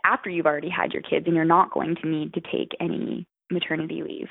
[0.04, 3.26] after you've already had your kids and you're not going to need to take any
[3.50, 4.28] maternity leave?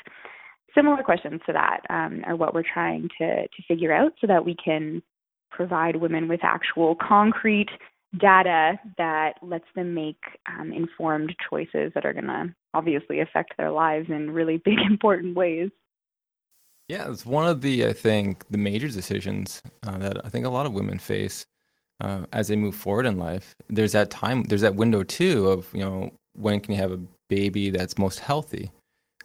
[0.75, 4.45] Similar questions to that um, are what we're trying to, to figure out so that
[4.45, 5.01] we can
[5.51, 7.69] provide women with actual concrete
[8.19, 13.71] data that lets them make um, informed choices that are going to obviously affect their
[13.71, 15.69] lives in really big, important ways.
[16.89, 20.49] Yeah, it's one of the, I think, the major decisions uh, that I think a
[20.49, 21.45] lot of women face
[22.01, 23.55] uh, as they move forward in life.
[23.69, 26.99] There's that time, there's that window too of, you know, when can you have a
[27.29, 28.71] baby that's most healthy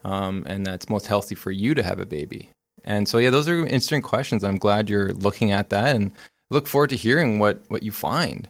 [0.04, 2.50] um, and that's most healthy for you to have a baby.
[2.84, 4.44] And so, yeah, those are interesting questions.
[4.44, 6.12] I'm glad you're looking at that and
[6.50, 8.48] look forward to hearing what, what you find.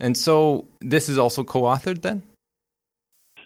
[0.00, 2.22] And so this is also co-authored then?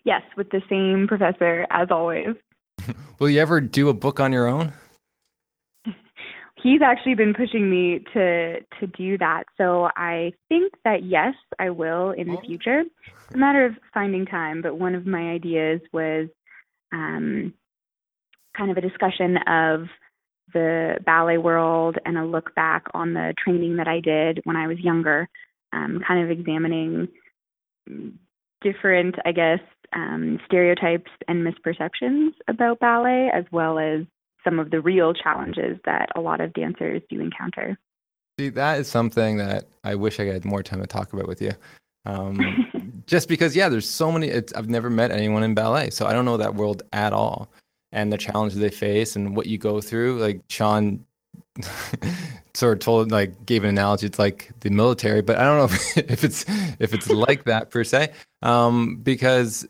[0.05, 2.35] Yes, with the same professor as always.
[3.19, 4.73] Will you ever do a book on your own?
[6.63, 9.45] He's actually been pushing me to to do that.
[9.57, 12.47] So I think that yes, I will in the oh.
[12.47, 12.81] future.
[12.81, 16.29] It's a matter of finding time, but one of my ideas was
[16.93, 17.55] um,
[18.57, 19.87] kind of a discussion of
[20.53, 24.67] the ballet world and a look back on the training that I did when I
[24.67, 25.29] was younger
[25.73, 27.09] um, kind of examining
[28.63, 29.61] different, I guess,
[29.93, 34.03] um, stereotypes and misperceptions about ballet, as well as
[34.45, 37.79] some of the real challenges that a lot of dancers do encounter.
[38.39, 41.43] See, that is something that I wish I had more time to talk about with
[41.43, 41.53] you.
[42.07, 44.33] Um, just because, yeah, there's so many.
[44.33, 47.51] I've never met anyone in ballet, so I don't know that world at all,
[47.93, 50.19] and the challenges they face and what you go through.
[50.21, 51.05] Like Sean
[52.55, 55.65] sort of told like gave an analogy it's like the military but i don't know
[55.97, 56.45] if, if it's
[56.79, 58.13] if it's like that per se
[58.43, 59.69] um, because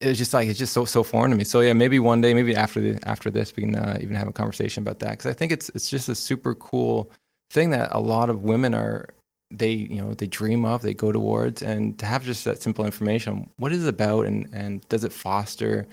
[0.00, 1.44] it's just like it's just so so foreign to me.
[1.44, 4.28] So yeah maybe one day maybe after the after this we can uh, even have
[4.28, 7.10] a conversation about that because i think it's it's just a super cool
[7.50, 9.08] thing that a lot of women are
[9.50, 12.84] they you know they dream of they go towards and to have just that simple
[12.84, 15.86] information what is it about and and does it foster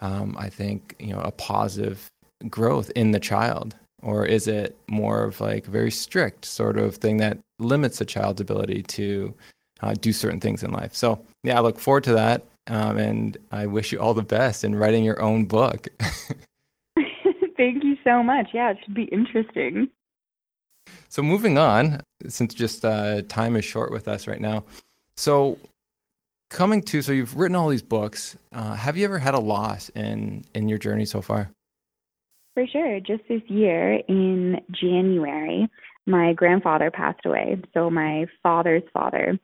[0.00, 2.08] um, i think you know a positive
[2.48, 3.74] growth in the child
[4.04, 8.04] or is it more of like a very strict sort of thing that limits a
[8.04, 9.34] child's ability to
[9.80, 10.94] uh, do certain things in life?
[10.94, 12.44] So, yeah, I look forward to that.
[12.66, 15.88] Um, and I wish you all the best in writing your own book.
[17.56, 18.48] Thank you so much.
[18.52, 19.88] Yeah, it should be interesting.
[21.08, 24.64] So, moving on, since just uh, time is short with us right now.
[25.16, 25.58] So,
[26.50, 28.36] coming to, so you've written all these books.
[28.52, 31.50] Uh, have you ever had a loss in in your journey so far?
[32.54, 33.00] For sure.
[33.00, 35.68] Just this year in January,
[36.06, 37.60] my grandfather passed away.
[37.74, 39.38] So, my father's father.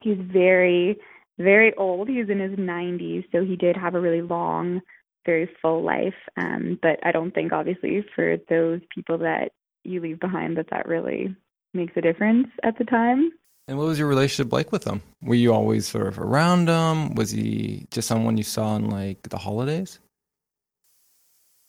[0.00, 0.98] He's very,
[1.38, 2.08] very old.
[2.08, 3.24] He's in his 90s.
[3.30, 4.80] So, he did have a really long,
[5.24, 6.14] very full life.
[6.36, 9.52] Um, but I don't think, obviously, for those people that
[9.84, 11.36] you leave behind, that that really
[11.74, 13.30] makes a difference at the time.
[13.68, 15.02] And what was your relationship like with him?
[15.22, 17.14] Were you always sort of around him?
[17.14, 20.00] Was he just someone you saw in like the holidays?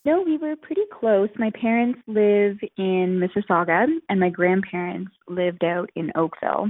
[0.06, 1.30] No, we were pretty close.
[1.38, 6.70] My parents live in Mississauga, and my grandparents lived out in Oakville.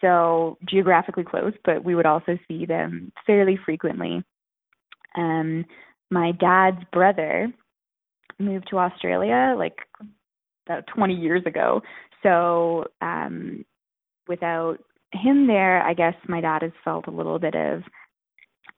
[0.00, 4.24] So geographically close, but we would also see them fairly frequently.
[5.14, 5.66] Um,
[6.10, 7.52] my dad's brother
[8.38, 9.76] moved to Australia like
[10.66, 11.82] about 20 years ago.
[12.22, 13.64] So um,
[14.26, 14.78] without
[15.12, 17.82] him there, I guess my dad has felt a little bit of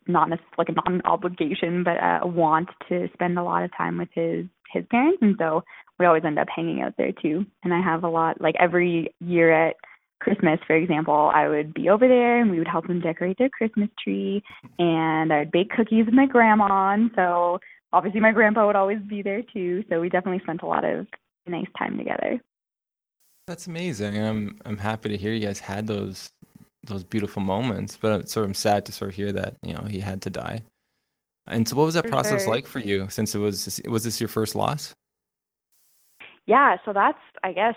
[0.07, 0.29] not
[0.59, 4.47] like not an obligation, but a want to spend a lot of time with his
[4.73, 5.63] his parents, and so
[5.99, 7.45] we always end up hanging out there too.
[7.63, 9.77] And I have a lot like every year at
[10.21, 13.51] Christmas, for example, I would be over there and we would help them decorate their
[13.51, 14.43] Christmas tree,
[14.79, 16.93] and I'd bake cookies with my grandma.
[16.93, 17.59] And so
[17.93, 19.85] obviously my grandpa would always be there too.
[19.91, 21.07] So we definitely spent a lot of
[21.47, 22.41] nice time together.
[23.49, 24.17] That's amazing.
[24.17, 26.31] I'm I'm happy to hear you guys had those
[26.85, 27.99] those beautiful moments.
[28.01, 30.31] But it's sort of sad to sort of hear that you know he had to
[30.31, 30.63] die.
[31.47, 32.55] And so, what was that For process sure.
[32.55, 33.09] like for you?
[33.11, 34.95] Since it was was this your first loss?
[36.47, 37.75] Yeah, so that's I guess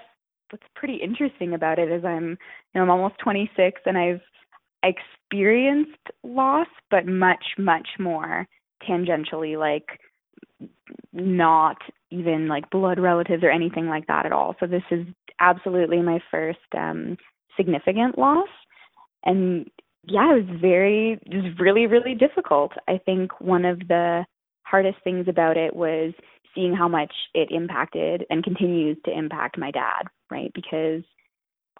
[0.51, 2.37] what's pretty interesting about it is I'm you
[2.75, 4.21] know I'm almost 26 and I've
[4.83, 8.47] experienced loss, but much much more
[8.87, 9.99] tangentially, like
[11.13, 11.77] not
[12.11, 14.55] even like blood relatives or anything like that at all.
[14.59, 15.05] So this is
[15.39, 17.17] absolutely my first um,
[17.57, 18.49] significant loss,
[19.25, 19.69] and
[20.03, 22.71] yeah, it was very was really really difficult.
[22.87, 24.25] I think one of the
[24.63, 26.13] hardest things about it was
[26.53, 30.51] seeing how much it impacted and continues to impact my dad, right?
[30.53, 31.03] Because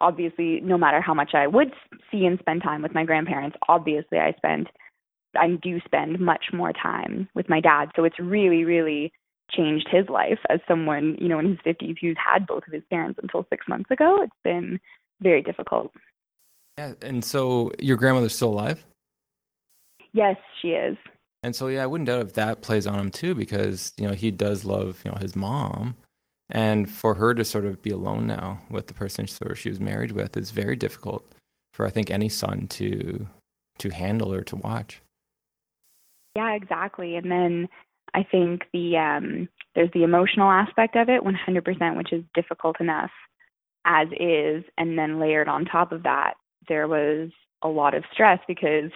[0.02, 1.72] obviously, no matter how much I would
[2.12, 4.68] see and spend time with my grandparents, obviously I spend,
[5.36, 7.92] I do spend much more time with my dad.
[7.96, 9.14] So it's really, really
[9.52, 12.84] changed his life as someone, you know, in his 50s who's had both of his
[12.90, 14.20] parents until six months ago.
[14.22, 14.80] It's been
[15.22, 15.92] very difficult.
[16.78, 16.94] Yeah.
[17.02, 18.86] And so, your grandmother's still alive?
[20.14, 20.98] Yes, she is.
[21.44, 24.14] And so, yeah, I wouldn't doubt if that plays on him too, because you know
[24.14, 25.96] he does love you know his mom,
[26.50, 29.70] and for her to sort of be alone now with the person sort of she
[29.70, 31.26] was married with is very difficult
[31.74, 33.28] for I think any son to
[33.80, 35.02] to handle or to watch.
[36.36, 37.16] Yeah, exactly.
[37.16, 37.68] And then
[38.14, 43.12] I think the um there's the emotional aspect of it 100% which is difficult enough
[43.86, 46.36] as is and then layered on top of that
[46.68, 47.30] there was
[47.64, 48.92] a lot of stress because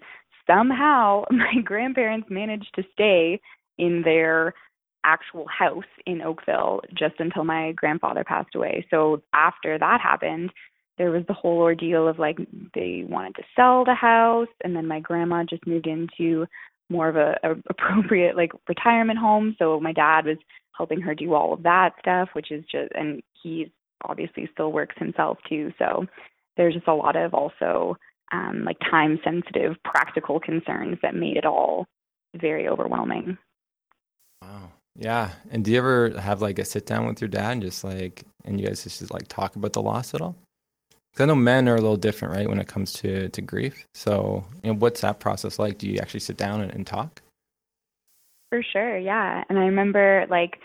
[0.47, 3.39] somehow my grandparents managed to stay
[3.77, 4.53] in their
[5.05, 8.85] actual house in Oakville just until my grandfather passed away.
[8.89, 10.51] So after that happened,
[10.97, 12.37] there was the whole ordeal of like
[12.75, 16.45] they wanted to sell the house and then my grandma just moved into
[16.89, 19.55] more of a, a appropriate like retirement home.
[19.57, 20.37] So my dad was
[20.77, 23.67] helping her do all of that stuff, which is just and he's
[24.03, 25.71] obviously still works himself too.
[25.79, 26.05] So
[26.59, 27.95] there's just a lot of also
[28.33, 31.87] um, like time sensitive practical concerns that made it all
[32.35, 33.37] very overwhelming.
[34.41, 34.73] Wow.
[34.95, 35.29] Yeah.
[35.49, 38.23] And do you ever have like a sit down with your dad and just like,
[38.43, 40.35] and you guys just like talk about the loss at all?
[41.11, 43.85] Because I know men are a little different, right, when it comes to to grief.
[43.95, 45.77] So, you know, what's that process like?
[45.77, 47.21] Do you actually sit down and, and talk?
[48.49, 49.45] For sure, yeah.
[49.49, 50.59] And I remember like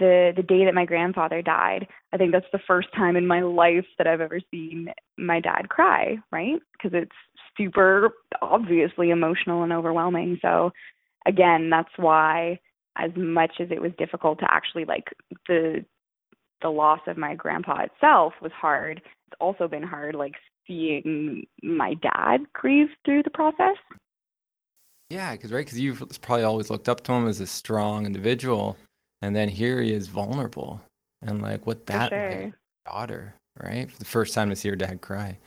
[0.00, 1.86] the the day that my grandfather died.
[2.12, 5.68] I think that's the first time in my life that I've ever seen my dad
[5.68, 6.60] cry, right?
[6.72, 7.16] Because it's
[7.56, 8.10] super
[8.42, 10.38] obviously emotional and overwhelming.
[10.42, 10.72] So
[11.26, 12.58] again, that's why
[12.96, 15.04] as much as it was difficult to actually like
[15.46, 15.84] the
[16.62, 19.00] the loss of my grandpa itself was hard.
[19.04, 20.34] It's also been hard like
[20.66, 23.76] seeing my dad grieve through the process.
[25.08, 28.76] Yeah, because right, because you've probably always looked up to him as a strong individual,
[29.22, 30.80] and then here he is vulnerable,
[31.22, 32.42] and like what that sure.
[32.44, 32.54] like,
[32.86, 33.90] daughter, right?
[33.90, 35.38] For the first time to see her dad cry.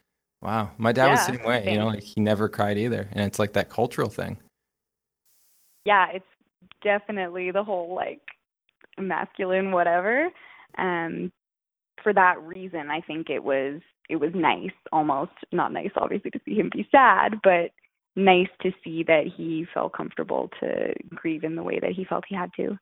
[0.42, 1.72] Wow, my dad was the same way.
[1.72, 4.38] You know, like he never cried either, and it's like that cultural thing.
[5.86, 6.26] yeah, it's
[6.84, 8.22] definitely the whole like
[9.00, 10.30] masculine whatever.
[10.78, 11.32] Um
[12.04, 16.40] for that reason I think it was it was nice, almost not nice obviously to
[16.46, 17.72] see him be sad, but
[18.16, 22.26] nice to see that he felt comfortable to grieve in the way that he felt
[22.28, 22.78] he had to.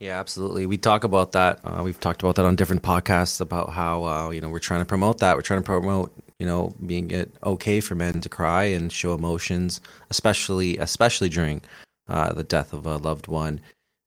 [0.00, 0.66] Yeah, absolutely.
[0.66, 1.58] We talk about that.
[1.64, 4.80] Uh, we've talked about that on different podcasts about how uh, you know we're trying
[4.80, 5.34] to promote that.
[5.34, 9.14] We're trying to promote you know being it okay for men to cry and show
[9.14, 9.80] emotions,
[10.10, 11.62] especially especially during
[12.08, 13.60] uh, the death of a loved one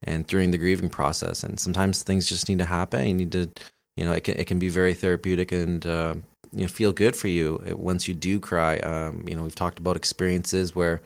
[0.03, 1.43] and during the grieving process.
[1.43, 3.05] And sometimes things just need to happen.
[3.07, 3.49] You need to
[3.97, 6.15] you know it can it can be very therapeutic and uh,
[6.53, 8.77] you know feel good for you once you do cry.
[8.79, 11.01] Um, you know we've talked about experiences where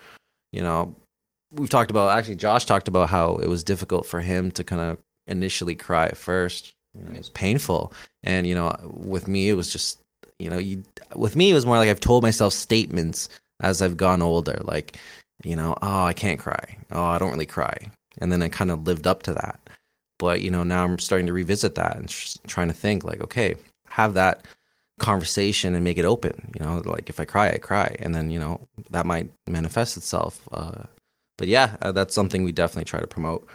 [0.51, 0.95] you know
[1.55, 4.81] we've talked about actually Josh talked about how it was difficult for him to kind
[4.81, 4.97] of
[5.27, 6.73] initially cry at first.
[6.93, 7.93] You know, it was painful,
[8.23, 9.99] and you know, with me, it was just
[10.39, 10.83] you know, you
[11.15, 13.29] with me, it was more like I've told myself statements
[13.61, 14.97] as I've gone older, like
[15.43, 17.89] you know, oh, I can't cry, oh, I don't really cry,
[18.19, 19.59] and then I kind of lived up to that.
[20.19, 23.21] But you know, now I'm starting to revisit that and tr- trying to think like,
[23.21, 23.55] okay,
[23.87, 24.45] have that
[24.99, 26.51] conversation and make it open.
[26.57, 29.97] You know, like if I cry, I cry, and then you know that might manifest
[29.97, 30.41] itself.
[30.51, 30.83] Uh,
[31.37, 33.47] but yeah, uh, that's something we definitely try to promote.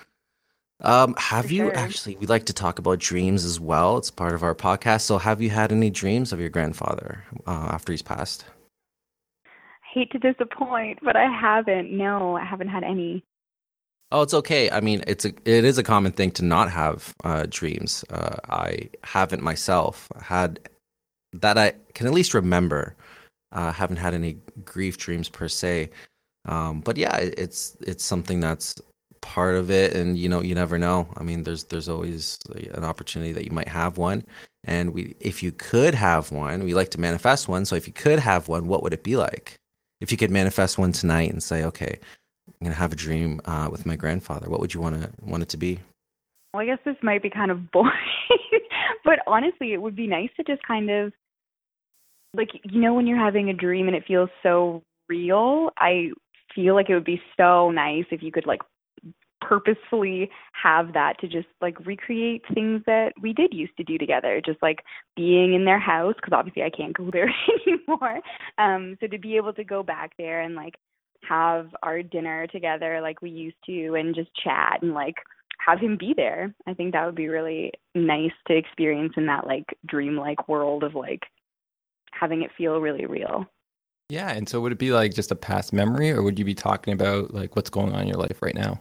[0.83, 1.77] Um, have For you sure.
[1.77, 2.17] actually?
[2.17, 3.99] We like to talk about dreams as well.
[3.99, 5.03] It's part of our podcast.
[5.03, 8.45] So, have you had any dreams of your grandfather uh, after he's passed?
[9.93, 11.91] Hate to disappoint, but I haven't.
[11.91, 13.25] No, I haven't had any.
[14.13, 14.71] Oh, it's okay.
[14.71, 18.05] I mean, it's a it is a common thing to not have uh, dreams.
[18.11, 20.69] Uh, I haven't myself had
[21.33, 21.59] that.
[21.59, 22.97] I can at least remember.
[23.53, 25.91] Uh, haven't had any grief dreams per se,
[26.51, 28.75] um, but yeah, it, it's it's something that's
[29.21, 31.09] part of it, and you know, you never know.
[31.17, 32.41] I mean, there's there's always
[32.75, 34.25] an opportunity that you might have one,
[34.65, 37.65] and we if you could have one, we like to manifest one.
[37.65, 39.55] So if you could have one, what would it be like?
[40.01, 42.01] If you could manifest one tonight and say, okay,
[42.49, 45.45] I'm gonna have a dream uh, with my grandfather, what would you want to want
[45.45, 45.79] it to be?
[46.53, 47.93] Well, I guess this might be kind of boring,
[49.05, 51.13] but honestly, it would be nice to just kind of
[52.35, 55.71] like you know when you're having a dream and it feels so real.
[55.79, 56.11] I
[56.55, 58.61] feel like it would be so nice if you could like
[59.41, 64.41] purposefully have that to just like recreate things that we did used to do together
[64.45, 64.81] just like
[65.17, 67.33] being in their house because obviously i can't go there
[67.67, 68.21] anymore.
[68.59, 70.75] Um so to be able to go back there and like
[71.29, 75.17] have our dinner together like we used to and just chat and like
[75.59, 79.47] have him be there i think that would be really nice to experience in that
[79.47, 81.23] like dreamlike world of like
[82.13, 83.47] having it feel really real
[84.11, 86.55] yeah and so would it be like just a past memory or would you be
[86.55, 88.79] talking about like what's going on in your life right now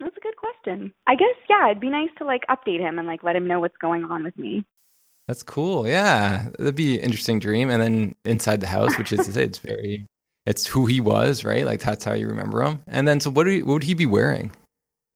[0.00, 0.92] That's a good question.
[1.06, 3.60] I guess yeah, it'd be nice to like update him and like let him know
[3.60, 4.64] what's going on with me.
[5.28, 5.86] That's cool.
[5.86, 7.70] Yeah, that'd be an interesting dream.
[7.70, 10.06] And then inside the house, which is to say, it's very,
[10.46, 11.64] it's who he was, right?
[11.64, 12.82] Like that's how you remember him.
[12.88, 14.50] And then, so what, he, what would he be wearing?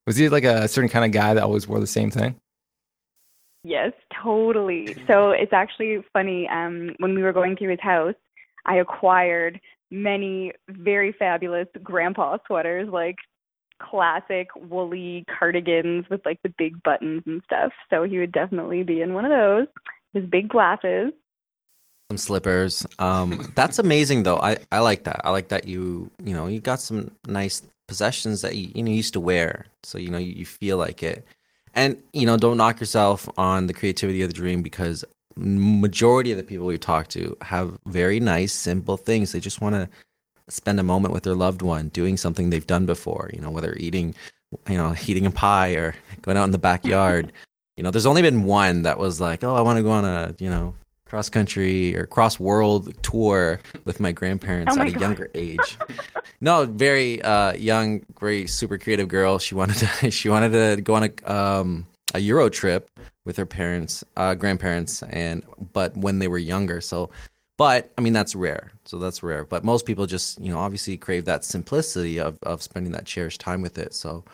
[0.07, 2.37] Was he like a certain kind of guy that always wore the same thing?
[3.65, 3.93] Yes,
[4.23, 4.95] totally.
[5.09, 6.49] So it's actually funny.
[6.49, 8.15] Um, when we were going through his house,
[8.67, 9.61] I acquired
[9.91, 13.17] many very fabulous grandpa sweaters, like
[13.81, 17.73] classic woolly cardigans with like the big buttons and stuff.
[17.91, 19.67] So he would definitely be in one of those.
[20.13, 21.13] His big glasses.
[22.11, 22.87] Some slippers.
[22.99, 24.39] Um, that's amazing though.
[24.39, 25.21] I, I like that.
[25.25, 28.91] I like that you you know you got some nice possessions that you you know
[28.91, 29.67] used to wear.
[29.83, 31.25] So you know you, you feel like it.
[31.75, 35.05] And you know don't knock yourself on the creativity of the dream because
[35.37, 39.33] majority of the people we talk to have very nice simple things.
[39.33, 39.89] They just want to
[40.49, 43.75] spend a moment with their loved one doing something they've done before, you know, whether
[43.75, 44.15] eating,
[44.69, 47.33] you know, eating a pie or going out in the backyard.
[47.77, 50.05] you know, there's only been one that was like, oh, I want to go on
[50.05, 50.75] a, you know,
[51.05, 55.01] cross country or cross world tour with my grandparents oh my at a God.
[55.01, 55.79] younger age.
[56.41, 59.39] no, very uh, young, very super creative girl.
[59.39, 61.87] She wanted to she wanted to go on a um,
[62.17, 62.91] a Euro trip
[63.25, 66.81] with her parents, uh, grandparents, and but when they were younger.
[66.81, 67.11] So
[67.57, 68.73] but I mean, that's rare.
[68.85, 69.45] So that's rare.
[69.45, 73.41] But most people just, you know, obviously crave that simplicity of, of spending that cherished
[73.41, 73.95] time with it.
[73.95, 74.25] So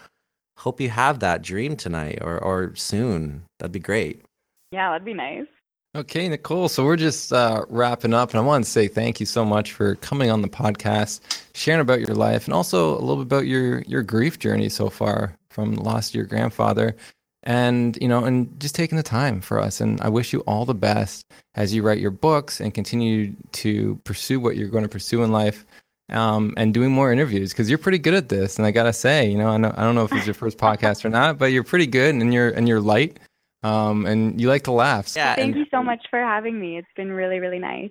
[0.58, 3.44] hope you have that dream tonight or, or soon.
[3.58, 4.24] That'd be great.
[4.72, 5.46] Yeah, that'd be nice.
[5.94, 6.68] Okay, Nicole.
[6.68, 9.72] So we're just uh, wrapping up, and I want to say thank you so much
[9.72, 11.20] for coming on the podcast,
[11.54, 14.88] sharing about your life, and also a little bit about your your grief journey so
[14.88, 16.96] far from the loss of your grandfather
[17.44, 19.80] and you know and just taking the time for us.
[19.80, 23.96] And i wish you all the best as you write your books and continue to
[24.04, 25.64] pursue what you're going to pursue in life
[26.10, 28.58] um, and doing more interviews because you're pretty good at this.
[28.58, 30.58] And i gotta say you know I, know I don't know if it's your first
[30.58, 33.18] podcast or not but you're pretty good and you're and you're light
[33.62, 35.12] um, and you like to laugh.
[35.16, 36.78] Yeah thank and- you so much for having me.
[36.78, 37.90] It's been really really nice.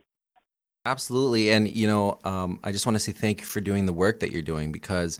[0.85, 1.51] Absolutely.
[1.51, 4.19] And, you know, um, I just want to say thank you for doing the work
[4.21, 5.19] that you're doing because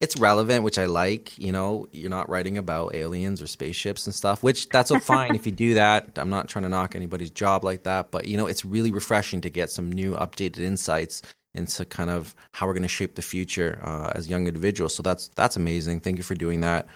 [0.00, 1.38] it's relevant, which I like.
[1.38, 5.34] You know, you're not writing about aliens or spaceships and stuff, which that's a fine
[5.34, 6.10] if you do that.
[6.16, 9.40] I'm not trying to knock anybody's job like that, but you know, it's really refreshing
[9.42, 11.22] to get some new, updated insights
[11.54, 14.94] into kind of how we're going to shape the future uh, as young individuals.
[14.94, 16.00] So that's that's amazing.
[16.00, 16.86] Thank you for doing that.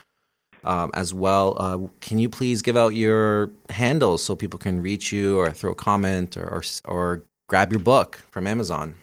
[0.62, 5.10] Um, as well, uh, can you please give out your handles so people can reach
[5.10, 8.94] you or throw a comment or, or, or grab your book from Amazon?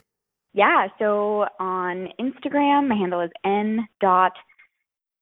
[0.53, 4.33] Yeah, so on Instagram, my handle is n dot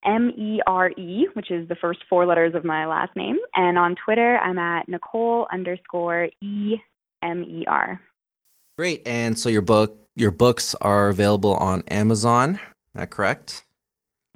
[0.05, 3.37] M E R E, which is the first four letters of my last name.
[3.55, 6.75] And on Twitter, I'm at Nicole underscore E
[7.21, 7.99] M E R.
[8.77, 9.01] Great.
[9.05, 12.55] And so your book your books are available on Amazon.
[12.55, 12.59] Is
[12.93, 13.63] that correct?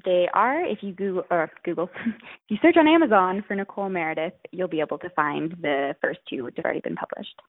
[0.06, 0.66] They are.
[0.66, 2.14] If you Google or Google, if
[2.50, 6.44] you search on Amazon for Nicole Meredith, you'll be able to find the first two,
[6.44, 7.42] which have already been published.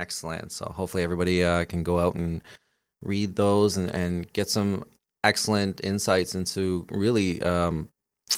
[0.00, 0.52] Excellent.
[0.52, 2.42] So hopefully everybody uh, can go out and
[3.02, 4.84] read those and, and get some
[5.24, 7.88] excellent insights into really um,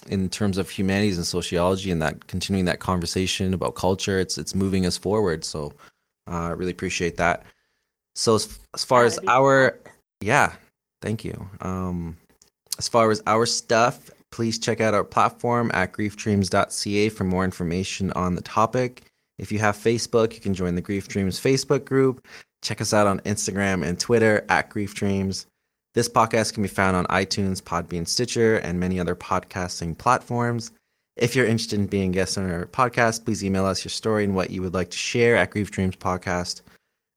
[0.08, 4.18] in terms of humanities and sociology and that continuing that conversation about culture.
[4.18, 5.44] It's it's moving us forward.
[5.44, 5.72] So
[6.26, 7.44] I uh, really appreciate that.
[8.14, 9.78] So as, as far as our
[10.20, 10.52] yeah
[11.02, 11.48] thank you.
[11.60, 12.16] Um,
[12.78, 18.10] as far as our stuff please check out our platform at griefdreams.ca for more information
[18.12, 19.02] on the topic.
[19.38, 22.26] If you have facebook you can join the grief dreams facebook group
[22.64, 25.46] Check us out on Instagram and Twitter at Grief Dreams.
[25.92, 30.72] This podcast can be found on iTunes, Podbean, Stitcher, and many other podcasting platforms.
[31.14, 34.24] If you're interested in being a guest on our podcast, please email us your story
[34.24, 36.62] and what you would like to share at Grief Dreams Podcast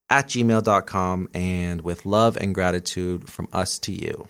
[0.10, 4.28] at gmail.com and with love and gratitude from us to you.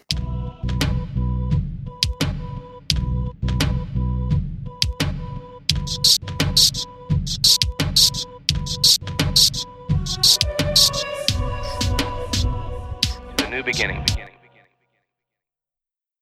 [13.50, 14.04] new beginning.